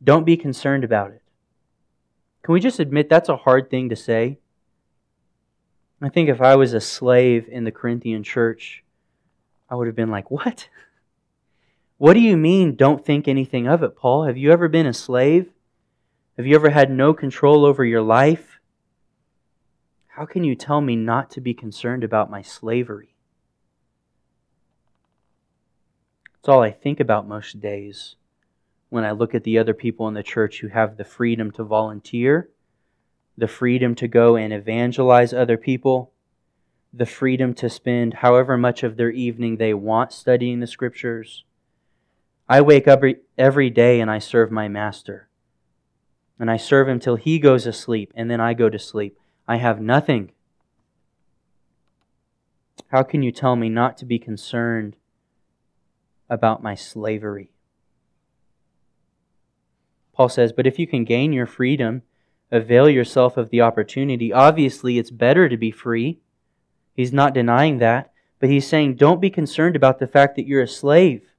Don't 0.03 0.25
be 0.25 0.37
concerned 0.37 0.83
about 0.83 1.11
it. 1.11 1.21
Can 2.43 2.53
we 2.53 2.59
just 2.59 2.79
admit 2.79 3.09
that's 3.09 3.29
a 3.29 3.37
hard 3.37 3.69
thing 3.69 3.89
to 3.89 3.95
say? 3.95 4.39
I 6.01 6.09
think 6.09 6.29
if 6.29 6.41
I 6.41 6.55
was 6.55 6.73
a 6.73 6.81
slave 6.81 7.47
in 7.47 7.63
the 7.63 7.71
Corinthian 7.71 8.23
church, 8.23 8.83
I 9.69 9.75
would 9.75 9.87
have 9.87 9.95
been 9.95 10.09
like, 10.09 10.31
What? 10.31 10.67
What 12.01 12.13
do 12.13 12.19
you 12.19 12.35
mean, 12.35 12.73
don't 12.75 13.05
think 13.05 13.27
anything 13.27 13.67
of 13.67 13.83
it, 13.83 13.95
Paul? 13.95 14.25
Have 14.25 14.35
you 14.35 14.51
ever 14.51 14.67
been 14.67 14.87
a 14.87 14.91
slave? 14.91 15.51
Have 16.35 16.47
you 16.47 16.55
ever 16.55 16.71
had 16.71 16.89
no 16.89 17.13
control 17.13 17.63
over 17.63 17.85
your 17.85 18.01
life? 18.01 18.59
How 20.07 20.25
can 20.25 20.43
you 20.43 20.55
tell 20.55 20.81
me 20.81 20.95
not 20.95 21.29
to 21.29 21.41
be 21.41 21.53
concerned 21.53 22.03
about 22.03 22.31
my 22.31 22.41
slavery? 22.41 23.13
It's 26.39 26.49
all 26.49 26.63
I 26.63 26.71
think 26.71 26.99
about 26.99 27.27
most 27.27 27.59
days 27.59 28.15
when 28.89 29.03
I 29.03 29.11
look 29.11 29.35
at 29.35 29.43
the 29.43 29.59
other 29.59 29.75
people 29.75 30.07
in 30.07 30.15
the 30.15 30.23
church 30.23 30.61
who 30.61 30.69
have 30.69 30.97
the 30.97 31.05
freedom 31.05 31.51
to 31.51 31.63
volunteer, 31.63 32.49
the 33.37 33.47
freedom 33.47 33.93
to 33.93 34.07
go 34.07 34.35
and 34.35 34.51
evangelize 34.51 35.33
other 35.33 35.55
people, 35.55 36.13
the 36.91 37.05
freedom 37.05 37.53
to 37.53 37.69
spend 37.69 38.15
however 38.15 38.57
much 38.57 38.81
of 38.81 38.97
their 38.97 39.11
evening 39.11 39.57
they 39.57 39.75
want 39.75 40.11
studying 40.11 40.61
the 40.61 40.65
scriptures. 40.65 41.43
I 42.51 42.59
wake 42.59 42.85
up 42.85 42.97
every, 42.97 43.15
every 43.37 43.69
day 43.69 44.01
and 44.01 44.11
I 44.11 44.19
serve 44.19 44.51
my 44.51 44.67
master. 44.67 45.29
And 46.37 46.51
I 46.51 46.57
serve 46.57 46.89
him 46.89 46.99
till 46.99 47.15
he 47.15 47.39
goes 47.39 47.65
asleep, 47.65 48.11
and 48.13 48.29
then 48.29 48.41
I 48.41 48.53
go 48.53 48.67
to 48.67 48.77
sleep. 48.77 49.17
I 49.47 49.55
have 49.55 49.79
nothing. 49.79 50.33
How 52.89 53.03
can 53.03 53.23
you 53.23 53.31
tell 53.31 53.55
me 53.55 53.69
not 53.69 53.95
to 53.99 54.05
be 54.05 54.19
concerned 54.19 54.97
about 56.29 56.61
my 56.61 56.75
slavery? 56.75 57.53
Paul 60.11 60.27
says, 60.27 60.51
But 60.51 60.67
if 60.67 60.77
you 60.77 60.87
can 60.87 61.05
gain 61.05 61.31
your 61.31 61.45
freedom, 61.45 62.01
avail 62.51 62.89
yourself 62.89 63.37
of 63.37 63.49
the 63.49 63.61
opportunity. 63.61 64.33
Obviously, 64.33 64.97
it's 64.97 65.09
better 65.09 65.47
to 65.47 65.55
be 65.55 65.71
free. 65.71 66.19
He's 66.93 67.13
not 67.13 67.33
denying 67.33 67.77
that. 67.77 68.11
But 68.41 68.49
he's 68.49 68.67
saying, 68.67 68.95
don't 68.95 69.21
be 69.21 69.29
concerned 69.29 69.77
about 69.77 69.99
the 69.99 70.07
fact 70.07 70.35
that 70.35 70.47
you're 70.47 70.63
a 70.63 70.67
slave. 70.67 71.30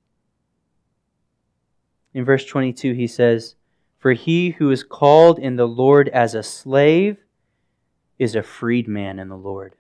In 2.15 2.25
verse 2.25 2.45
22, 2.45 2.93
he 2.93 3.07
says, 3.07 3.55
For 3.99 4.13
he 4.13 4.51
who 4.51 4.71
is 4.71 4.83
called 4.83 5.39
in 5.39 5.57
the 5.57 5.69
Lord 5.69 6.09
as 6.11 6.35
a 6.35 6.43
slave 6.43 7.19
is 8.19 8.35
a 8.35 8.43
freedman 8.43 9.19
in 9.19 9.29
the 9.29 9.37
Lord. 9.37 9.75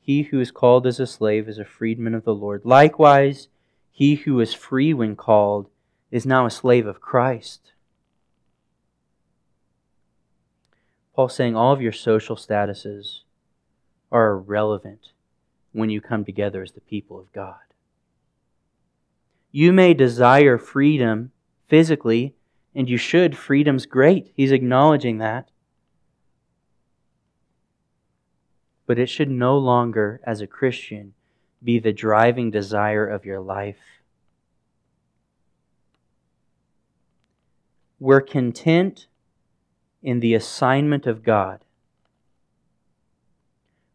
He 0.00 0.24
who 0.24 0.40
is 0.40 0.50
called 0.50 0.86
as 0.86 0.98
a 0.98 1.06
slave 1.06 1.48
is 1.48 1.58
a 1.58 1.64
freedman 1.64 2.14
of 2.14 2.24
the 2.24 2.34
Lord. 2.34 2.62
Likewise, 2.64 3.48
he 3.90 4.16
who 4.16 4.40
is 4.40 4.52
free 4.52 4.92
when 4.92 5.16
called 5.16 5.70
is 6.10 6.26
now 6.26 6.44
a 6.44 6.50
slave 6.50 6.86
of 6.86 7.00
Christ. 7.00 7.72
Paul's 11.14 11.34
saying 11.34 11.54
all 11.54 11.72
of 11.72 11.80
your 11.80 11.92
social 11.92 12.36
statuses 12.36 13.20
are 14.10 14.32
irrelevant 14.32 15.12
when 15.72 15.90
you 15.90 16.00
come 16.00 16.24
together 16.24 16.62
as 16.62 16.72
the 16.72 16.80
people 16.80 17.18
of 17.18 17.32
God. 17.32 17.56
You 19.50 19.72
may 19.72 19.94
desire 19.94 20.58
freedom 20.58 21.32
physically, 21.66 22.34
and 22.74 22.88
you 22.88 22.96
should. 22.96 23.36
Freedom's 23.36 23.86
great. 23.86 24.32
He's 24.34 24.52
acknowledging 24.52 25.18
that. 25.18 25.50
but 28.92 28.98
it 28.98 29.08
should 29.08 29.30
no 29.30 29.56
longer, 29.56 30.20
as 30.24 30.42
a 30.42 30.46
Christian, 30.46 31.14
be 31.64 31.78
the 31.78 31.94
driving 31.94 32.50
desire 32.50 33.06
of 33.06 33.24
your 33.24 33.40
life. 33.40 33.78
We're 37.98 38.20
content 38.20 39.06
in 40.02 40.20
the 40.20 40.34
assignment 40.34 41.06
of 41.06 41.22
God. 41.22 41.64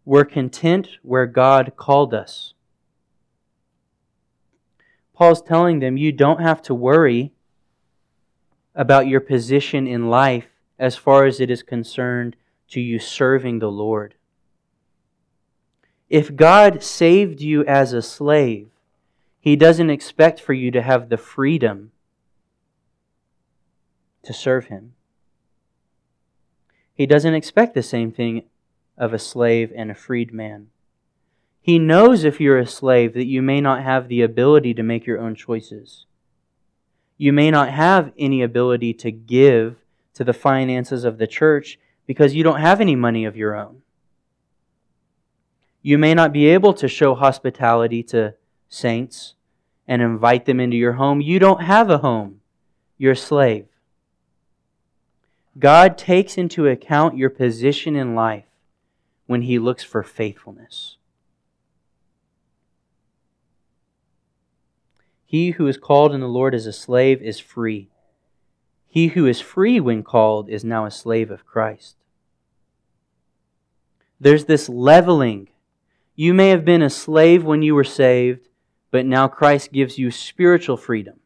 We're 0.07 0.23
content 0.23 0.87
where 1.01 1.25
God 1.25 1.73
called 1.75 2.13
us. 2.13 2.53
Paul's 5.13 5.41
telling 5.41 5.79
them 5.79 5.97
you 5.97 6.13
don't 6.13 6.39
have 6.39 6.61
to 6.61 6.73
worry 6.73 7.33
about 8.73 9.07
your 9.07 9.19
position 9.19 9.85
in 9.85 10.09
life 10.09 10.47
as 10.79 10.95
far 10.95 11.25
as 11.25 11.41
it 11.41 11.51
is 11.51 11.61
concerned 11.61 12.37
to 12.69 12.79
you 12.79 12.99
serving 12.99 13.59
the 13.59 13.69
Lord. 13.69 14.15
If 16.09 16.37
God 16.37 16.81
saved 16.81 17.41
you 17.41 17.65
as 17.65 17.91
a 17.91 18.01
slave, 18.01 18.69
He 19.41 19.57
doesn't 19.57 19.89
expect 19.89 20.39
for 20.39 20.53
you 20.53 20.71
to 20.71 20.81
have 20.81 21.09
the 21.09 21.17
freedom 21.17 21.91
to 24.23 24.31
serve 24.31 24.67
Him. 24.67 24.93
He 26.93 27.05
doesn't 27.05 27.33
expect 27.33 27.73
the 27.73 27.83
same 27.83 28.13
thing 28.13 28.43
of 28.97 29.13
a 29.13 29.19
slave 29.19 29.71
and 29.75 29.91
a 29.91 29.95
freed 29.95 30.33
man. 30.33 30.67
He 31.61 31.79
knows 31.79 32.23
if 32.23 32.39
you're 32.39 32.57
a 32.57 32.65
slave 32.65 33.13
that 33.13 33.25
you 33.25 33.41
may 33.41 33.59
not 33.59 33.83
have 33.83 34.07
the 34.07 34.21
ability 34.21 34.73
to 34.75 34.83
make 34.83 35.05
your 35.05 35.19
own 35.19 35.35
choices. 35.35 36.05
You 37.17 37.33
may 37.33 37.51
not 37.51 37.69
have 37.69 38.13
any 38.17 38.41
ability 38.41 38.93
to 38.95 39.11
give 39.11 39.75
to 40.13 40.23
the 40.23 40.33
finances 40.33 41.03
of 41.03 41.17
the 41.17 41.27
church 41.27 41.77
because 42.05 42.33
you 42.33 42.43
don't 42.43 42.61
have 42.61 42.79
any 42.79 42.95
money 42.95 43.25
of 43.25 43.35
your 43.35 43.55
own. 43.55 43.81
You 45.81 45.97
may 45.97 46.13
not 46.13 46.33
be 46.33 46.47
able 46.47 46.73
to 46.75 46.87
show 46.87 47.15
hospitality 47.15 48.01
to 48.03 48.33
saints 48.69 49.35
and 49.87 50.01
invite 50.01 50.45
them 50.45 50.59
into 50.59 50.77
your 50.77 50.93
home. 50.93 51.21
You 51.21 51.37
don't 51.37 51.63
have 51.63 51.89
a 51.89 51.99
home, 51.99 52.41
you're 52.97 53.11
a 53.11 53.15
slave. 53.15 53.67
God 55.59 55.97
takes 55.97 56.37
into 56.37 56.67
account 56.67 57.17
your 57.17 57.29
position 57.29 57.95
in 57.95 58.15
life 58.15 58.46
when 59.27 59.43
He 59.43 59.59
looks 59.59 59.83
for 59.83 60.01
faithfulness. 60.03 60.97
He 65.25 65.51
who 65.51 65.67
is 65.67 65.77
called 65.77 66.13
in 66.13 66.21
the 66.21 66.27
Lord 66.27 66.55
as 66.55 66.65
a 66.65 66.73
slave 66.73 67.21
is 67.21 67.39
free. 67.39 67.89
He 68.87 69.09
who 69.09 69.27
is 69.27 69.41
free 69.41 69.79
when 69.79 70.01
called 70.01 70.49
is 70.49 70.63
now 70.63 70.85
a 70.85 70.91
slave 70.91 71.29
of 71.29 71.45
Christ. 71.45 71.97
There's 74.19 74.45
this 74.45 74.67
leveling 74.67 75.49
you 76.19 76.33
may 76.33 76.49
have 76.49 76.65
been 76.65 76.81
a 76.81 76.89
slave 76.89 77.43
when 77.43 77.61
you 77.61 77.75
were 77.75 77.83
saved, 77.83 78.47
but 78.89 79.05
now 79.05 79.27
Christ 79.27 79.71
gives 79.71 79.99
you 79.99 80.09
spiritual 80.09 80.75
freedom. 80.75 81.19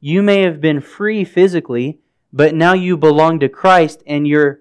You 0.00 0.22
may 0.22 0.42
have 0.42 0.60
been 0.60 0.82
free 0.82 1.24
physically, 1.24 1.98
but 2.30 2.54
now 2.54 2.74
you 2.74 2.98
belong 2.98 3.40
to 3.40 3.48
Christ 3.48 4.02
and 4.06 4.28
you're, 4.28 4.60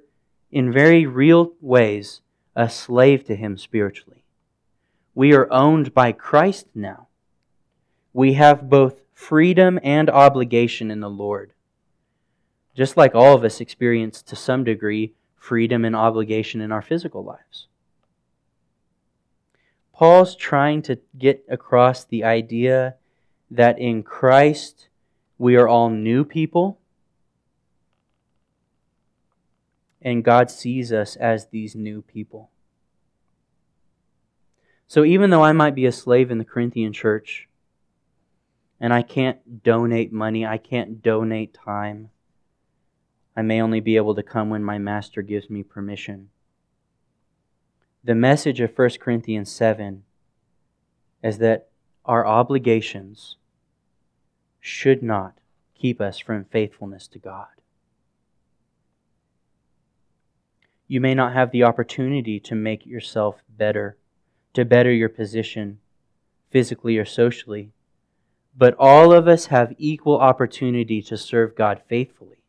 in 0.54 0.72
very 0.72 1.08
real 1.08 1.54
ways, 1.62 2.22
a 2.56 2.70
slave 2.70 3.26
to 3.26 3.36
Him 3.36 3.58
spiritually. 3.58 4.24
We 5.16 5.34
are 5.34 5.52
owned 5.52 5.96
by 5.96 6.12
Christ 6.12 6.68
now. 6.76 7.08
We 8.14 8.34
have 8.34 8.70
both 8.70 9.02
freedom 9.16 9.80
and 9.82 10.12
obligation 10.12 10.92
in 10.92 11.00
the 11.00 11.10
Lord. 11.10 11.54
Just 12.76 12.96
like 12.98 13.16
all 13.16 13.36
of 13.36 13.44
us 13.44 13.62
experience 13.62 14.22
to 14.22 14.36
some 14.36 14.64
degree 14.64 15.14
freedom 15.36 15.84
and 15.84 15.96
obligation 15.96 16.62
in 16.62 16.72
our 16.72 16.84
physical 16.84 17.24
lives. 17.24 17.68
Paul's 19.92 20.36
trying 20.36 20.84
to 20.84 21.00
get 21.18 21.44
across 21.50 22.06
the 22.06 22.24
idea 22.24 22.96
that 23.50 23.80
in 23.80 24.04
Christ 24.04 24.88
we 25.40 25.56
are 25.56 25.68
all 25.68 25.90
new 25.90 26.24
people 26.24 26.80
and 30.04 30.24
God 30.24 30.52
sees 30.52 30.92
us 30.92 31.16
as 31.16 31.48
these 31.48 31.76
new 31.76 32.02
people. 32.04 32.52
So 34.88 35.04
even 35.04 35.32
though 35.32 35.44
I 35.44 35.54
might 35.54 35.74
be 35.74 35.88
a 35.88 35.92
slave 35.92 36.30
in 36.30 36.38
the 36.38 36.46
Corinthian 36.46 36.94
church 36.94 37.48
and 38.80 38.94
I 38.94 39.02
can't 39.02 39.64
donate 39.64 40.14
money, 40.14 40.46
I 40.46 40.58
can't 40.58 41.02
donate 41.02 41.54
time, 41.54 42.12
I 43.36 43.42
may 43.42 43.60
only 43.60 43.80
be 43.80 43.96
able 43.96 44.14
to 44.14 44.22
come 44.22 44.52
when 44.52 44.64
my 44.64 44.78
master 44.78 45.24
gives 45.24 45.50
me 45.50 45.64
permission 45.64 46.30
the 48.04 48.16
message 48.16 48.60
of 48.60 48.78
1 48.78 48.90
Corinthians 49.00 49.50
7 49.50 50.04
is 51.24 51.38
that 51.38 51.70
our 52.04 52.28
obligations 52.28 53.38
should 54.60 55.02
not 55.02 55.36
keep 55.74 56.02
us 56.02 56.20
from 56.20 56.44
faithfulness 56.44 57.08
to 57.08 57.20
God. 57.20 57.48
You 60.94 61.02
may 61.02 61.16
not 61.16 61.34
have 61.34 61.50
the 61.50 61.64
opportunity 61.64 62.40
to 62.42 62.54
make 62.54 62.86
yourself 62.86 63.42
better, 63.50 63.98
to 64.54 64.64
better 64.64 64.92
your 64.92 65.10
position 65.10 65.80
physically 66.52 67.00
or 67.00 67.04
socially, 67.04 67.72
but 68.56 68.76
all 68.78 69.12
of 69.12 69.28
us 69.28 69.48
have 69.48 69.74
equal 69.80 70.20
opportunity 70.20 71.02
to 71.02 71.18
serve 71.18 71.56
God 71.56 71.82
faithfully. 71.90 72.44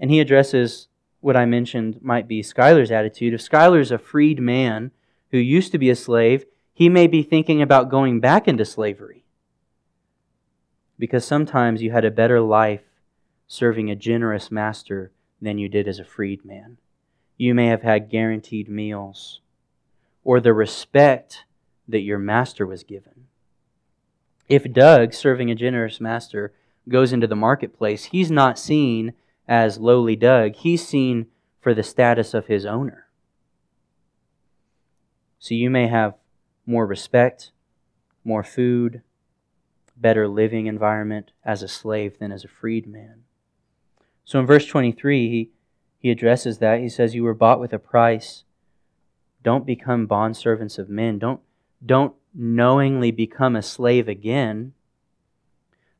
And 0.00 0.10
he 0.10 0.18
addresses 0.18 0.88
what 1.20 1.36
I 1.36 1.46
mentioned 1.46 2.02
might 2.02 2.26
be 2.26 2.42
Schuyler's 2.42 2.90
attitude. 2.90 3.32
If 3.32 3.42
Schuyler's 3.42 3.92
a 3.92 3.96
freed 3.98 4.40
man 4.40 4.90
who 5.30 5.38
used 5.38 5.70
to 5.70 5.78
be 5.78 5.88
a 5.88 5.94
slave, 5.94 6.46
he 6.72 6.88
may 6.88 7.06
be 7.06 7.22
thinking 7.22 7.62
about 7.62 7.90
going 7.90 8.18
back 8.18 8.48
into 8.48 8.64
slavery. 8.64 9.22
Because 10.98 11.24
sometimes 11.24 11.80
you 11.80 11.92
had 11.92 12.04
a 12.04 12.10
better 12.10 12.40
life 12.40 12.89
serving 13.52 13.90
a 13.90 13.96
generous 13.96 14.48
master 14.48 15.10
than 15.42 15.58
you 15.58 15.68
did 15.68 15.88
as 15.88 15.98
a 15.98 16.04
freed 16.04 16.44
man. 16.44 16.76
You 17.36 17.52
may 17.52 17.66
have 17.66 17.82
had 17.82 18.08
guaranteed 18.08 18.68
meals 18.68 19.40
or 20.22 20.38
the 20.38 20.54
respect 20.54 21.44
that 21.88 22.02
your 22.02 22.18
master 22.18 22.64
was 22.64 22.84
given. 22.84 23.26
If 24.48 24.72
Doug, 24.72 25.12
serving 25.12 25.50
a 25.50 25.56
generous 25.56 26.00
master, 26.00 26.54
goes 26.88 27.12
into 27.12 27.26
the 27.26 27.34
marketplace, 27.34 28.04
he's 28.04 28.30
not 28.30 28.56
seen 28.56 29.14
as 29.48 29.78
lowly 29.78 30.14
Doug, 30.14 30.54
he's 30.54 30.86
seen 30.86 31.26
for 31.60 31.74
the 31.74 31.82
status 31.82 32.34
of 32.34 32.46
his 32.46 32.64
owner. 32.64 33.08
So 35.40 35.54
you 35.56 35.70
may 35.70 35.88
have 35.88 36.14
more 36.66 36.86
respect, 36.86 37.50
more 38.22 38.44
food, 38.44 39.02
better 39.96 40.28
living 40.28 40.66
environment 40.66 41.32
as 41.44 41.64
a 41.64 41.68
slave 41.68 42.20
than 42.20 42.30
as 42.30 42.44
a 42.44 42.48
freed 42.48 42.86
man. 42.86 43.24
So 44.30 44.38
in 44.38 44.46
verse 44.46 44.64
23, 44.64 45.28
he, 45.28 45.50
he 45.98 46.08
addresses 46.08 46.58
that. 46.58 46.78
He 46.78 46.88
says, 46.88 47.16
You 47.16 47.24
were 47.24 47.34
bought 47.34 47.58
with 47.58 47.72
a 47.72 47.80
price. 47.80 48.44
Don't 49.42 49.66
become 49.66 50.06
bondservants 50.06 50.78
of 50.78 50.88
men. 50.88 51.18
Don't, 51.18 51.40
don't 51.84 52.14
knowingly 52.32 53.10
become 53.10 53.56
a 53.56 53.60
slave 53.60 54.06
again. 54.06 54.72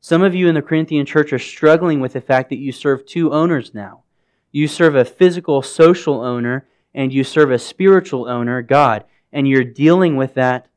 Some 0.00 0.22
of 0.22 0.32
you 0.32 0.46
in 0.46 0.54
the 0.54 0.62
Corinthian 0.62 1.06
church 1.06 1.32
are 1.32 1.40
struggling 1.40 1.98
with 1.98 2.12
the 2.12 2.20
fact 2.20 2.50
that 2.50 2.60
you 2.60 2.70
serve 2.70 3.04
two 3.04 3.32
owners 3.32 3.74
now. 3.74 4.04
You 4.52 4.68
serve 4.68 4.94
a 4.94 5.04
physical, 5.04 5.60
social 5.60 6.22
owner, 6.22 6.68
and 6.94 7.12
you 7.12 7.24
serve 7.24 7.50
a 7.50 7.58
spiritual 7.58 8.28
owner, 8.28 8.62
God. 8.62 9.06
And 9.32 9.48
you're 9.48 9.64
dealing 9.64 10.14
with 10.14 10.34
that 10.34 10.68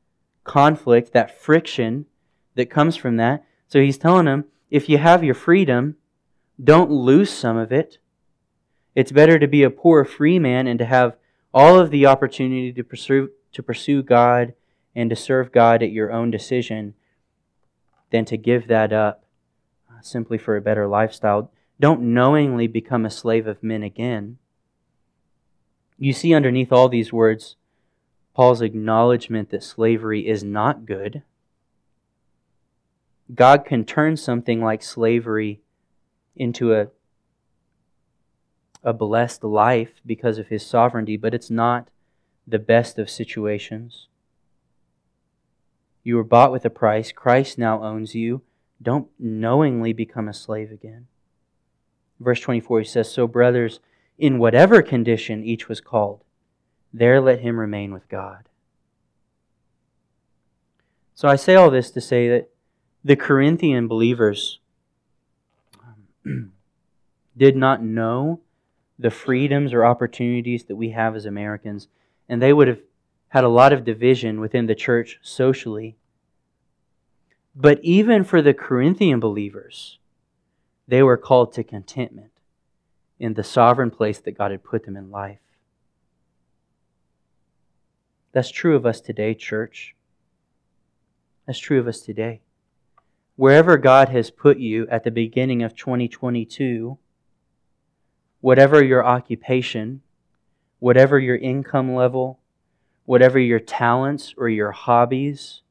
conflict, 0.43 1.13
that 1.13 1.39
friction 1.39 2.07
that 2.55 2.71
comes 2.71 2.95
from 2.95 3.17
that. 3.17 3.45
So 3.67 3.79
he's 3.79 3.99
telling 3.99 4.25
them 4.25 4.45
if 4.71 4.89
you 4.89 4.97
have 4.97 5.23
your 5.23 5.35
freedom, 5.35 5.97
don't 6.61 6.91
lose 6.91 7.31
some 7.31 7.57
of 7.57 7.71
it. 7.71 7.97
It's 8.95 9.11
better 9.11 9.39
to 9.39 9.47
be 9.47 9.63
a 9.63 9.69
poor 9.69 10.05
free 10.05 10.39
man 10.39 10.67
and 10.67 10.77
to 10.79 10.85
have 10.85 11.15
all 11.53 11.79
of 11.79 11.89
the 11.89 12.05
opportunity 12.05 12.71
to 12.73 12.83
pursue, 12.83 13.29
to 13.51 13.63
pursue 13.63 14.03
God 14.03 14.53
and 14.95 15.09
to 15.09 15.15
serve 15.15 15.51
God 15.51 15.81
at 15.81 15.91
your 15.91 16.11
own 16.11 16.31
decision 16.31 16.93
than 18.11 18.25
to 18.25 18.37
give 18.37 18.67
that 18.67 18.93
up 18.93 19.25
uh, 19.89 20.01
simply 20.01 20.37
for 20.37 20.55
a 20.55 20.61
better 20.61 20.87
lifestyle. 20.87 21.51
Don't 21.79 22.01
knowingly 22.01 22.67
become 22.67 23.05
a 23.05 23.09
slave 23.09 23.47
of 23.47 23.63
men 23.63 23.81
again. 23.81 24.37
You 25.97 26.13
see 26.13 26.33
underneath 26.33 26.71
all 26.71 26.89
these 26.89 27.11
words 27.11 27.55
Paul's 28.35 28.61
acknowledgement 28.61 29.49
that 29.51 29.63
slavery 29.63 30.27
is 30.27 30.43
not 30.43 30.85
good. 30.85 31.21
God 33.33 33.63
can 33.63 33.85
turn 33.85 34.17
something 34.17 34.61
like 34.61 34.83
slavery 34.83 35.61
into 36.35 36.73
a, 36.73 36.87
a 38.83 38.93
blessed 38.93 39.43
life 39.43 40.01
because 40.05 40.37
of 40.37 40.47
his 40.47 40.65
sovereignty, 40.65 41.17
but 41.17 41.33
it's 41.33 41.49
not 41.49 41.89
the 42.47 42.59
best 42.59 42.99
of 42.99 43.09
situations. 43.09 44.07
You 46.03 46.17
were 46.17 46.23
bought 46.23 46.51
with 46.51 46.65
a 46.65 46.69
price. 46.69 47.11
Christ 47.11 47.57
now 47.57 47.81
owns 47.81 48.13
you. 48.13 48.41
Don't 48.81 49.07
knowingly 49.17 49.93
become 49.93 50.27
a 50.27 50.33
slave 50.33 50.71
again. 50.71 51.07
Verse 52.19 52.41
24, 52.41 52.79
he 52.79 52.85
says, 52.85 53.11
So, 53.11 53.27
brothers, 53.27 53.79
in 54.17 54.39
whatever 54.39 54.81
condition 54.81 55.43
each 55.43 55.69
was 55.69 55.81
called, 55.81 56.23
there 56.93 57.21
let 57.21 57.39
him 57.39 57.59
remain 57.59 57.93
with 57.93 58.09
God. 58.09 58.49
So, 61.15 61.27
I 61.27 61.37
say 61.37 61.55
all 61.55 61.69
this 61.69 61.91
to 61.91 62.01
say 62.01 62.27
that 62.29 62.49
the 63.03 63.15
Corinthian 63.15 63.87
believers 63.87 64.59
did 67.37 67.55
not 67.55 67.83
know 67.83 68.39
the 68.99 69.11
freedoms 69.11 69.73
or 69.73 69.85
opportunities 69.85 70.65
that 70.65 70.75
we 70.75 70.91
have 70.91 71.15
as 71.15 71.25
Americans, 71.25 71.87
and 72.29 72.41
they 72.41 72.53
would 72.53 72.67
have 72.67 72.81
had 73.29 73.43
a 73.43 73.49
lot 73.49 73.73
of 73.73 73.83
division 73.83 74.39
within 74.39 74.67
the 74.67 74.75
church 74.75 75.19
socially. 75.21 75.95
But 77.55 77.79
even 77.83 78.23
for 78.23 78.41
the 78.41 78.53
Corinthian 78.53 79.19
believers, 79.19 79.97
they 80.87 81.01
were 81.01 81.17
called 81.17 81.53
to 81.53 81.63
contentment 81.63 82.31
in 83.19 83.33
the 83.33 83.43
sovereign 83.43 83.91
place 83.91 84.19
that 84.19 84.37
God 84.37 84.51
had 84.51 84.63
put 84.63 84.85
them 84.85 84.97
in 84.97 85.09
life. 85.09 85.39
That's 88.31 88.49
true 88.49 88.75
of 88.75 88.85
us 88.85 88.99
today, 88.99 89.33
church. 89.33 89.95
That's 91.45 91.59
true 91.59 91.79
of 91.79 91.87
us 91.87 92.01
today. 92.01 92.41
Wherever 93.35 93.77
God 93.77 94.09
has 94.09 94.29
put 94.29 94.59
you 94.59 94.87
at 94.89 95.03
the 95.03 95.11
beginning 95.11 95.63
of 95.63 95.75
2022, 95.75 96.99
whatever 98.41 98.83
your 98.83 99.03
occupation, 99.03 100.01
whatever 100.79 101.19
your 101.19 101.37
income 101.37 101.95
level, 101.95 102.39
whatever 103.05 103.39
your 103.39 103.59
talents 103.59 104.35
or 104.37 104.49
your 104.49 104.71
hobbies, 104.71 105.61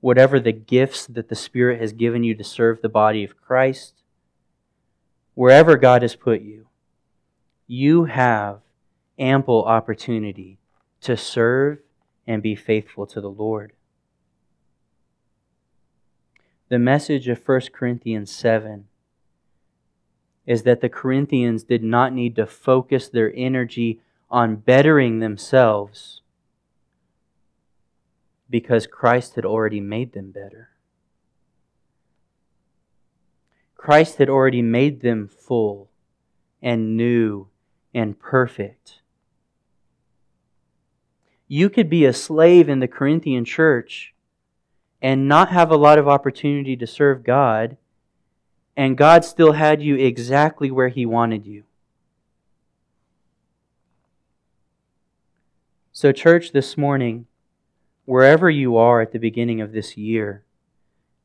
whatever 0.00 0.40
the 0.40 0.52
gifts 0.52 1.06
that 1.06 1.28
the 1.28 1.36
Spirit 1.36 1.80
has 1.80 1.92
given 1.92 2.24
you 2.24 2.34
to 2.34 2.42
serve 2.42 2.82
the 2.82 2.88
body 2.88 3.22
of 3.22 3.40
Christ, 3.40 4.02
wherever 5.34 5.76
God 5.76 6.02
has 6.02 6.16
put 6.16 6.40
you, 6.40 6.66
you 7.68 8.06
have 8.06 8.60
ample 9.18 9.64
opportunity 9.64 10.58
to 11.02 11.16
serve 11.16 11.78
and 12.26 12.42
be 12.42 12.56
faithful 12.56 13.06
to 13.06 13.20
the 13.20 13.30
Lord. 13.30 13.72
The 16.70 16.78
message 16.78 17.26
of 17.26 17.46
1 17.46 17.62
Corinthians 17.72 18.30
7 18.30 18.86
is 20.46 20.62
that 20.62 20.80
the 20.80 20.88
Corinthians 20.88 21.64
did 21.64 21.82
not 21.82 22.12
need 22.12 22.36
to 22.36 22.46
focus 22.46 23.08
their 23.08 23.32
energy 23.34 24.00
on 24.30 24.54
bettering 24.54 25.18
themselves 25.18 26.22
because 28.48 28.86
Christ 28.86 29.34
had 29.34 29.44
already 29.44 29.80
made 29.80 30.12
them 30.12 30.30
better. 30.30 30.70
Christ 33.76 34.18
had 34.18 34.28
already 34.28 34.62
made 34.62 35.00
them 35.00 35.26
full 35.26 35.90
and 36.62 36.96
new 36.96 37.48
and 37.92 38.16
perfect. 38.16 39.00
You 41.48 41.68
could 41.68 41.90
be 41.90 42.04
a 42.04 42.12
slave 42.12 42.68
in 42.68 42.78
the 42.78 42.86
Corinthian 42.86 43.44
church 43.44 44.14
and 45.02 45.28
not 45.28 45.50
have 45.50 45.70
a 45.70 45.76
lot 45.76 45.98
of 45.98 46.08
opportunity 46.08 46.76
to 46.76 46.86
serve 46.86 47.24
God, 47.24 47.76
and 48.76 48.96
God 48.96 49.24
still 49.24 49.52
had 49.52 49.82
you 49.82 49.96
exactly 49.96 50.70
where 50.70 50.88
He 50.88 51.06
wanted 51.06 51.46
you. 51.46 51.64
So, 55.92 56.12
church, 56.12 56.52
this 56.52 56.76
morning, 56.76 57.26
wherever 58.04 58.48
you 58.48 58.76
are 58.76 59.00
at 59.00 59.12
the 59.12 59.18
beginning 59.18 59.60
of 59.60 59.72
this 59.72 59.96
year, 59.96 60.44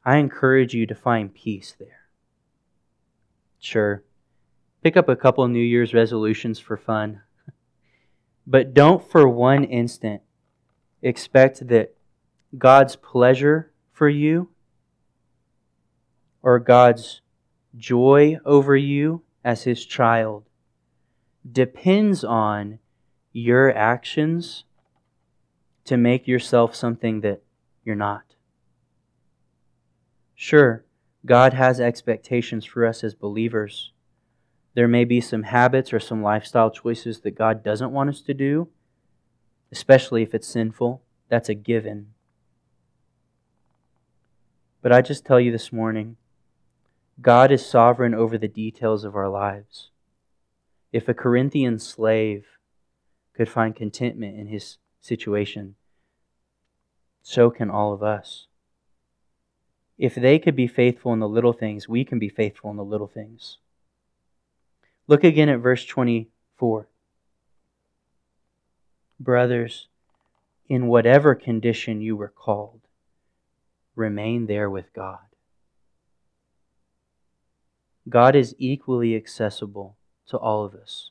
I 0.03 0.17
encourage 0.17 0.73
you 0.73 0.85
to 0.87 0.95
find 0.95 1.33
peace 1.33 1.75
there. 1.79 2.01
Sure, 3.59 4.03
pick 4.83 4.95
up 4.95 5.09
a 5.09 5.15
couple 5.15 5.47
New 5.47 5.59
Year's 5.59 5.93
resolutions 5.93 6.59
for 6.59 6.77
fun, 6.77 7.21
but 8.47 8.73
don't 8.73 9.03
for 9.09 9.27
one 9.27 9.63
instant 9.63 10.21
expect 11.01 11.67
that 11.67 11.94
God's 12.57 12.95
pleasure 12.95 13.71
for 13.91 14.09
you 14.09 14.49
or 16.41 16.59
God's 16.59 17.21
joy 17.75 18.37
over 18.45 18.75
you 18.75 19.23
as 19.43 19.63
His 19.63 19.85
child 19.85 20.45
depends 21.49 22.23
on 22.23 22.79
your 23.31 23.75
actions 23.75 24.63
to 25.85 25.97
make 25.97 26.27
yourself 26.27 26.75
something 26.75 27.21
that 27.21 27.41
you're 27.83 27.95
not. 27.95 28.23
Sure, 30.33 30.83
God 31.25 31.53
has 31.53 31.79
expectations 31.79 32.65
for 32.65 32.85
us 32.85 33.03
as 33.03 33.13
believers. 33.13 33.91
There 34.73 34.87
may 34.87 35.05
be 35.05 35.21
some 35.21 35.43
habits 35.43 35.93
or 35.93 35.99
some 35.99 36.21
lifestyle 36.21 36.71
choices 36.71 37.21
that 37.21 37.31
God 37.31 37.63
doesn't 37.63 37.91
want 37.91 38.09
us 38.09 38.21
to 38.21 38.33
do, 38.33 38.67
especially 39.71 40.23
if 40.23 40.33
it's 40.33 40.47
sinful. 40.47 41.01
That's 41.29 41.49
a 41.49 41.53
given. 41.53 42.14
But 44.85 44.91
I 44.91 45.01
just 45.01 45.25
tell 45.25 45.39
you 45.39 45.51
this 45.51 45.73
morning 45.73 46.15
God 47.19 47.51
is 47.51 47.65
sovereign 47.65 48.13
over 48.13 48.37
the 48.37 48.47
details 48.47 49.03
of 49.03 49.15
our 49.15 49.27
lives. 49.27 49.89
If 50.91 51.09
a 51.09 51.13
Corinthian 51.15 51.79
slave 51.79 52.45
could 53.33 53.49
find 53.49 53.75
contentment 53.75 54.39
in 54.39 54.45
his 54.45 54.77
situation, 55.01 55.73
so 57.23 57.49
can 57.49 57.71
all 57.71 57.93
of 57.93 58.03
us. 58.03 58.45
If 59.97 60.13
they 60.13 60.37
could 60.37 60.55
be 60.55 60.67
faithful 60.67 61.13
in 61.13 61.19
the 61.19 61.27
little 61.27 61.53
things, 61.53 61.89
we 61.89 62.05
can 62.05 62.19
be 62.19 62.29
faithful 62.29 62.69
in 62.69 62.77
the 62.77 62.85
little 62.85 63.07
things. 63.07 63.57
Look 65.07 65.23
again 65.23 65.49
at 65.49 65.61
verse 65.61 65.83
24. 65.83 66.87
Brothers, 69.19 69.87
in 70.69 70.85
whatever 70.85 71.33
condition 71.33 72.01
you 72.01 72.15
were 72.15 72.29
called, 72.29 72.84
remain 73.95 74.47
there 74.47 74.69
with 74.69 74.93
God. 74.93 75.19
God 78.07 78.35
is 78.35 78.55
equally 78.59 79.15
accessible 79.15 79.97
to 80.27 80.37
all 80.37 80.63
of 80.63 80.75
us. 80.75 81.09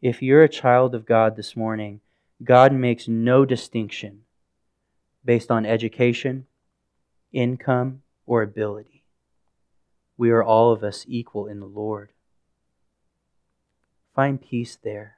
If 0.00 0.22
you're 0.22 0.44
a 0.44 0.48
child 0.48 0.94
of 0.94 1.06
God 1.06 1.36
this 1.36 1.56
morning, 1.56 2.00
God 2.42 2.72
makes 2.72 3.08
no 3.08 3.44
distinction 3.44 4.22
based 5.24 5.50
on 5.50 5.66
education, 5.66 6.46
income, 7.32 8.02
or 8.26 8.42
ability. 8.42 9.04
We 10.16 10.30
are 10.30 10.42
all 10.42 10.72
of 10.72 10.82
us 10.84 11.04
equal 11.08 11.46
in 11.46 11.60
the 11.60 11.66
Lord. 11.66 12.10
Find 14.14 14.40
peace 14.40 14.78
there. 14.82 15.16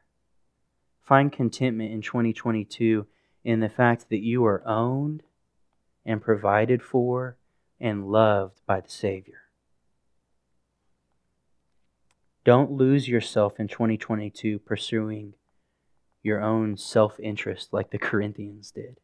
Find 1.02 1.32
contentment 1.32 1.92
in 1.92 2.02
2022 2.02 3.06
in 3.44 3.60
the 3.60 3.68
fact 3.68 4.08
that 4.08 4.20
you 4.20 4.44
are 4.44 4.66
owned 4.66 5.22
and 6.04 6.22
provided 6.22 6.82
for 6.82 7.36
and 7.80 8.08
loved 8.08 8.60
by 8.66 8.80
the 8.80 8.90
Savior. 8.90 9.42
Don't 12.44 12.72
lose 12.72 13.08
yourself 13.08 13.60
in 13.60 13.68
2022 13.68 14.58
pursuing 14.60 15.34
your 16.22 16.40
own 16.40 16.76
self 16.76 17.18
interest 17.20 17.72
like 17.72 17.90
the 17.90 17.98
Corinthians 18.10 18.70
did. 18.70 18.98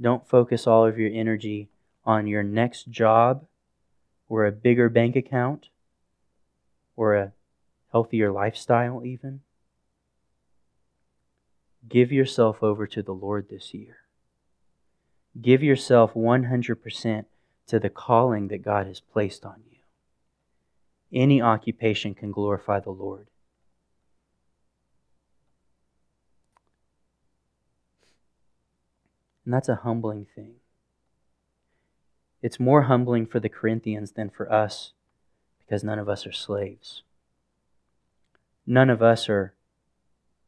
Don't 0.00 0.28
focus 0.28 0.66
all 0.66 0.86
of 0.86 0.98
your 0.98 1.10
energy 1.12 1.70
on 2.04 2.26
your 2.26 2.42
next 2.42 2.88
job 2.90 3.46
or 4.28 4.46
a 4.46 4.52
bigger 4.52 4.88
bank 4.88 5.16
account 5.16 5.68
or 6.96 7.14
a 7.16 7.32
healthier 7.92 8.30
lifestyle, 8.30 9.04
even. 9.04 9.40
Give 11.88 12.12
yourself 12.12 12.62
over 12.62 12.86
to 12.86 13.02
the 13.02 13.14
Lord 13.14 13.48
this 13.48 13.72
year. 13.72 13.96
Give 15.40 15.62
yourself 15.62 16.14
100% 16.14 17.24
to 17.68 17.78
the 17.78 17.90
calling 17.90 18.48
that 18.48 18.62
God 18.62 18.86
has 18.86 19.00
placed 19.00 19.44
on 19.44 19.62
you. 19.70 19.78
Any 21.12 21.40
occupation 21.40 22.14
can 22.14 22.32
glorify 22.32 22.80
the 22.80 22.90
Lord. 22.90 23.28
And 29.44 29.54
that's 29.54 29.68
a 29.68 29.76
humbling 29.76 30.26
thing. 30.34 30.56
It's 32.42 32.60
more 32.60 32.82
humbling 32.82 33.26
for 33.26 33.40
the 33.40 33.48
Corinthians 33.48 34.12
than 34.12 34.30
for 34.30 34.52
us 34.52 34.92
because 35.58 35.82
none 35.82 35.98
of 35.98 36.08
us 36.08 36.26
are 36.26 36.32
slaves. 36.32 37.02
None 38.66 38.90
of 38.90 39.02
us 39.02 39.28
are 39.28 39.54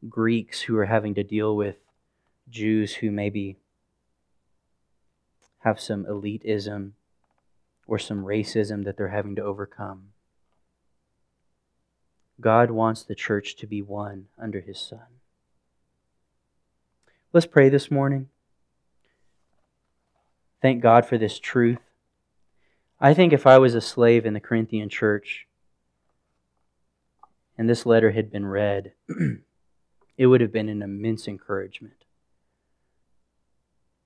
Greeks 0.07 0.61
who 0.61 0.77
are 0.77 0.85
having 0.85 1.15
to 1.15 1.23
deal 1.23 1.55
with 1.55 1.77
Jews 2.49 2.95
who 2.95 3.09
maybe 3.09 3.57
have 5.61 5.79
some 5.79 6.05
elitism 6.05 6.91
or 7.87 7.99
some 7.99 8.25
racism 8.25 8.83
that 8.83 8.97
they're 8.97 9.09
having 9.09 9.35
to 9.35 9.43
overcome. 9.43 10.09
God 12.39 12.71
wants 12.71 13.03
the 13.03 13.15
church 13.15 13.55
to 13.57 13.67
be 13.67 13.81
one 13.81 14.27
under 14.39 14.61
his 14.61 14.79
Son. 14.79 15.19
Let's 17.33 17.45
pray 17.45 17.69
this 17.69 17.91
morning. 17.91 18.29
Thank 20.61 20.81
God 20.81 21.05
for 21.05 21.17
this 21.17 21.39
truth. 21.39 21.79
I 22.99 23.13
think 23.13 23.31
if 23.33 23.47
I 23.47 23.57
was 23.57 23.73
a 23.73 23.81
slave 23.81 24.25
in 24.25 24.33
the 24.33 24.39
Corinthian 24.39 24.89
church 24.89 25.47
and 27.57 27.69
this 27.69 27.85
letter 27.85 28.11
had 28.11 28.31
been 28.31 28.45
read, 28.45 28.93
it 30.17 30.27
would 30.27 30.41
have 30.41 30.51
been 30.51 30.69
an 30.69 30.81
immense 30.81 31.27
encouragement 31.27 32.05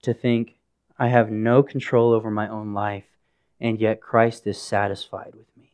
to 0.01 0.13
think 0.13 0.55
I 0.97 1.09
have 1.09 1.29
no 1.29 1.61
control 1.61 2.13
over 2.13 2.31
my 2.31 2.47
own 2.47 2.73
life, 2.73 3.05
and 3.59 3.79
yet 3.79 4.01
Christ 4.01 4.47
is 4.47 4.61
satisfied 4.61 5.33
with 5.35 5.47
me. 5.57 5.73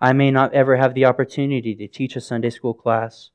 I 0.00 0.12
may 0.12 0.30
not 0.30 0.52
ever 0.52 0.76
have 0.76 0.94
the 0.94 1.04
opportunity 1.04 1.74
to 1.76 1.86
teach 1.86 2.16
a 2.16 2.20
Sunday 2.20 2.50
school 2.50 2.74
class 2.74 3.30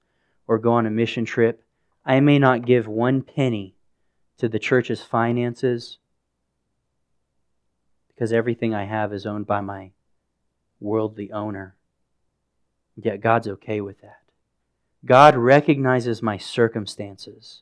or 0.48 0.60
go 0.60 0.74
on 0.74 0.86
a 0.86 0.92
mission 0.92 1.26
trip. 1.26 1.64
I 2.06 2.20
may 2.20 2.40
not 2.40 2.66
give 2.66 2.88
one 2.88 3.22
penny 3.22 3.76
to 4.38 4.48
the 4.48 4.60
church's 4.60 5.02
finances 5.02 5.98
because 8.10 8.32
everything 8.32 8.74
I 8.74 8.86
have 8.86 9.14
is 9.14 9.26
owned 9.26 9.48
by 9.48 9.62
my 9.62 9.92
worldly 10.80 11.32
owner. 11.32 11.76
Yet 12.96 13.22
God's 13.22 13.48
okay 13.48 13.82
with 13.82 14.02
that. 14.02 14.22
God 15.06 15.36
recognizes 15.36 16.22
my 16.22 16.38
circumstances 16.38 17.62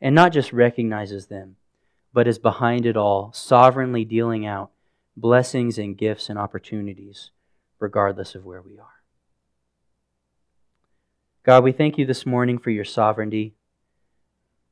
and 0.00 0.14
not 0.14 0.32
just 0.32 0.52
recognizes 0.52 1.26
them, 1.26 1.56
but 2.12 2.26
is 2.26 2.38
behind 2.38 2.86
it 2.86 2.96
all, 2.96 3.32
sovereignly 3.32 4.04
dealing 4.04 4.46
out 4.46 4.70
blessings 5.16 5.78
and 5.78 5.98
gifts 5.98 6.28
and 6.28 6.38
opportunities, 6.38 7.30
regardless 7.78 8.34
of 8.34 8.44
where 8.44 8.62
we 8.62 8.78
are. 8.78 9.02
God, 11.42 11.64
we 11.64 11.72
thank 11.72 11.98
you 11.98 12.06
this 12.06 12.26
morning 12.26 12.58
for 12.58 12.70
your 12.70 12.84
sovereignty. 12.84 13.54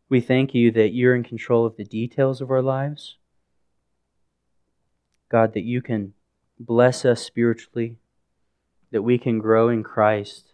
We 0.09 0.21
thank 0.21 0.55
you 0.55 0.71
that 0.73 0.93
you're 0.93 1.15
in 1.15 1.25
control 1.25 1.67
of 1.67 1.77
the 1.77 1.85
details 1.85 2.41
of 2.41 2.51
our 2.51 2.63
lives. 2.63 3.17
God, 5.31 5.53
that 5.55 5.65
you 5.65 5.83
can 5.83 6.15
bless 6.59 7.05
us 7.05 7.23
spiritually, 7.23 7.99
that 8.91 9.03
we 9.03 9.19
can 9.19 9.39
grow 9.39 9.69
in 9.69 9.83
Christ 9.83 10.53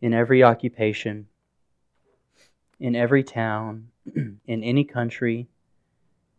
in 0.00 0.12
every 0.12 0.42
occupation, 0.42 1.28
in 2.78 2.94
every 2.94 3.22
town, 3.22 3.88
in 4.14 4.62
any 4.62 4.84
country, 4.84 5.48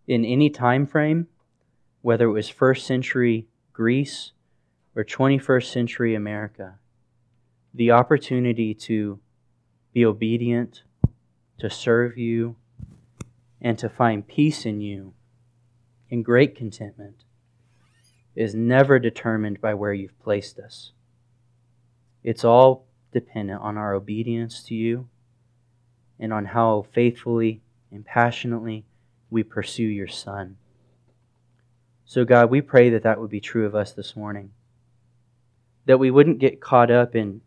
in 0.08 0.24
any 0.24 0.50
time 0.50 0.86
frame, 0.86 1.28
whether 2.02 2.26
it 2.26 2.32
was 2.32 2.50
first 2.50 2.86
century 2.86 3.48
Greece 3.74 4.32
or 4.96 5.04
21st 5.04 5.72
century 5.72 6.16
America, 6.16 6.76
the 7.74 7.92
opportunity 7.92 8.74
to 8.74 9.20
be 9.94 10.06
obedient 10.06 10.84
to 11.60 11.70
serve 11.70 12.18
you, 12.18 12.56
and 13.60 13.80
to 13.80 13.90
find 13.90 14.28
peace 14.28 14.66
in 14.66 14.82
you 14.82 15.14
in 16.10 16.22
great 16.22 16.56
contentment 16.56 17.24
is 18.36 18.54
never 18.54 19.00
determined 19.00 19.60
by 19.60 19.74
where 19.74 19.94
you've 19.94 20.20
placed 20.20 20.60
us. 20.60 20.92
It's 22.24 22.44
all 22.44 22.86
dependent 23.12 23.62
on 23.62 23.78
our 23.78 23.96
obedience 23.96 24.62
to 24.64 24.76
you 24.76 25.10
and 26.20 26.34
on 26.34 26.46
how 26.46 26.86
faithfully 26.94 27.62
and 27.92 28.06
passionately 28.06 28.86
we 29.30 29.44
pursue 29.44 29.84
your 29.84 30.08
Son. 30.08 30.58
So, 32.06 32.24
God, 32.24 32.50
we 32.50 32.62
pray 32.62 32.90
that 32.92 33.04
that 33.04 33.20
would 33.20 33.30
be 33.30 33.42
true 33.42 33.66
of 33.66 33.76
us 33.76 33.92
this 33.92 34.16
morning. 34.16 34.52
That 35.86 36.00
we 36.00 36.12
wouldn't 36.12 36.40
get 36.40 36.62
caught 36.62 36.90
up 36.90 37.16
in 37.16 37.42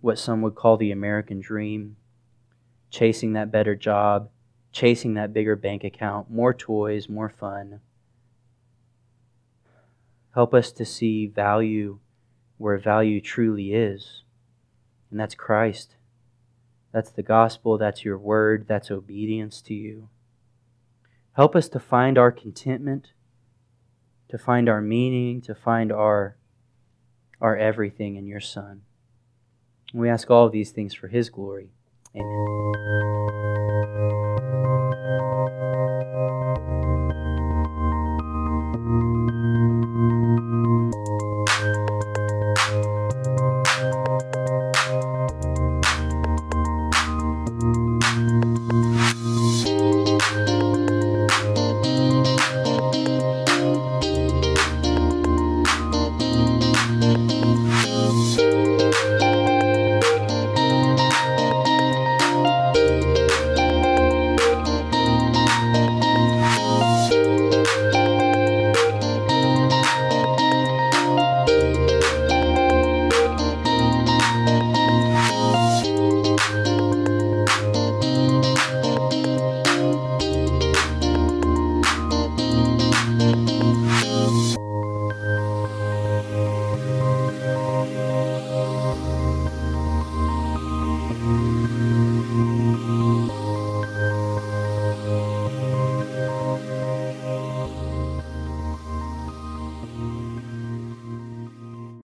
what 0.00 0.18
some 0.18 0.42
would 0.42 0.54
call 0.54 0.76
the 0.76 0.92
American 0.92 1.40
dream 1.40 1.96
chasing 2.90 3.32
that 3.32 3.52
better 3.52 3.74
job, 3.74 4.28
chasing 4.72 5.14
that 5.14 5.32
bigger 5.32 5.56
bank 5.56 5.84
account, 5.84 6.30
more 6.30 6.52
toys, 6.52 7.08
more 7.08 7.28
fun. 7.28 7.80
Help 10.34 10.52
us 10.54 10.70
to 10.72 10.84
see 10.84 11.26
value 11.26 11.98
where 12.58 12.78
value 12.78 13.20
truly 13.20 13.72
is, 13.72 14.22
and 15.10 15.18
that's 15.18 15.34
Christ. 15.34 15.96
That's 16.92 17.10
the 17.10 17.22
gospel, 17.22 17.78
that's 17.78 18.04
your 18.04 18.18
word, 18.18 18.66
that's 18.68 18.90
obedience 18.90 19.60
to 19.62 19.74
you. 19.74 20.08
Help 21.32 21.54
us 21.54 21.68
to 21.68 21.78
find 21.78 22.18
our 22.18 22.32
contentment, 22.32 23.12
to 24.28 24.38
find 24.38 24.68
our 24.68 24.80
meaning, 24.80 25.40
to 25.42 25.54
find 25.54 25.92
our, 25.92 26.36
our 27.40 27.56
everything 27.56 28.16
in 28.16 28.26
your 28.26 28.40
Son. 28.40 28.82
We 29.94 30.08
ask 30.08 30.30
all 30.30 30.46
of 30.46 30.52
these 30.52 30.72
things 30.72 30.94
for 30.94 31.08
His 31.08 31.30
glory. 31.30 31.70
Amen. 32.14 33.59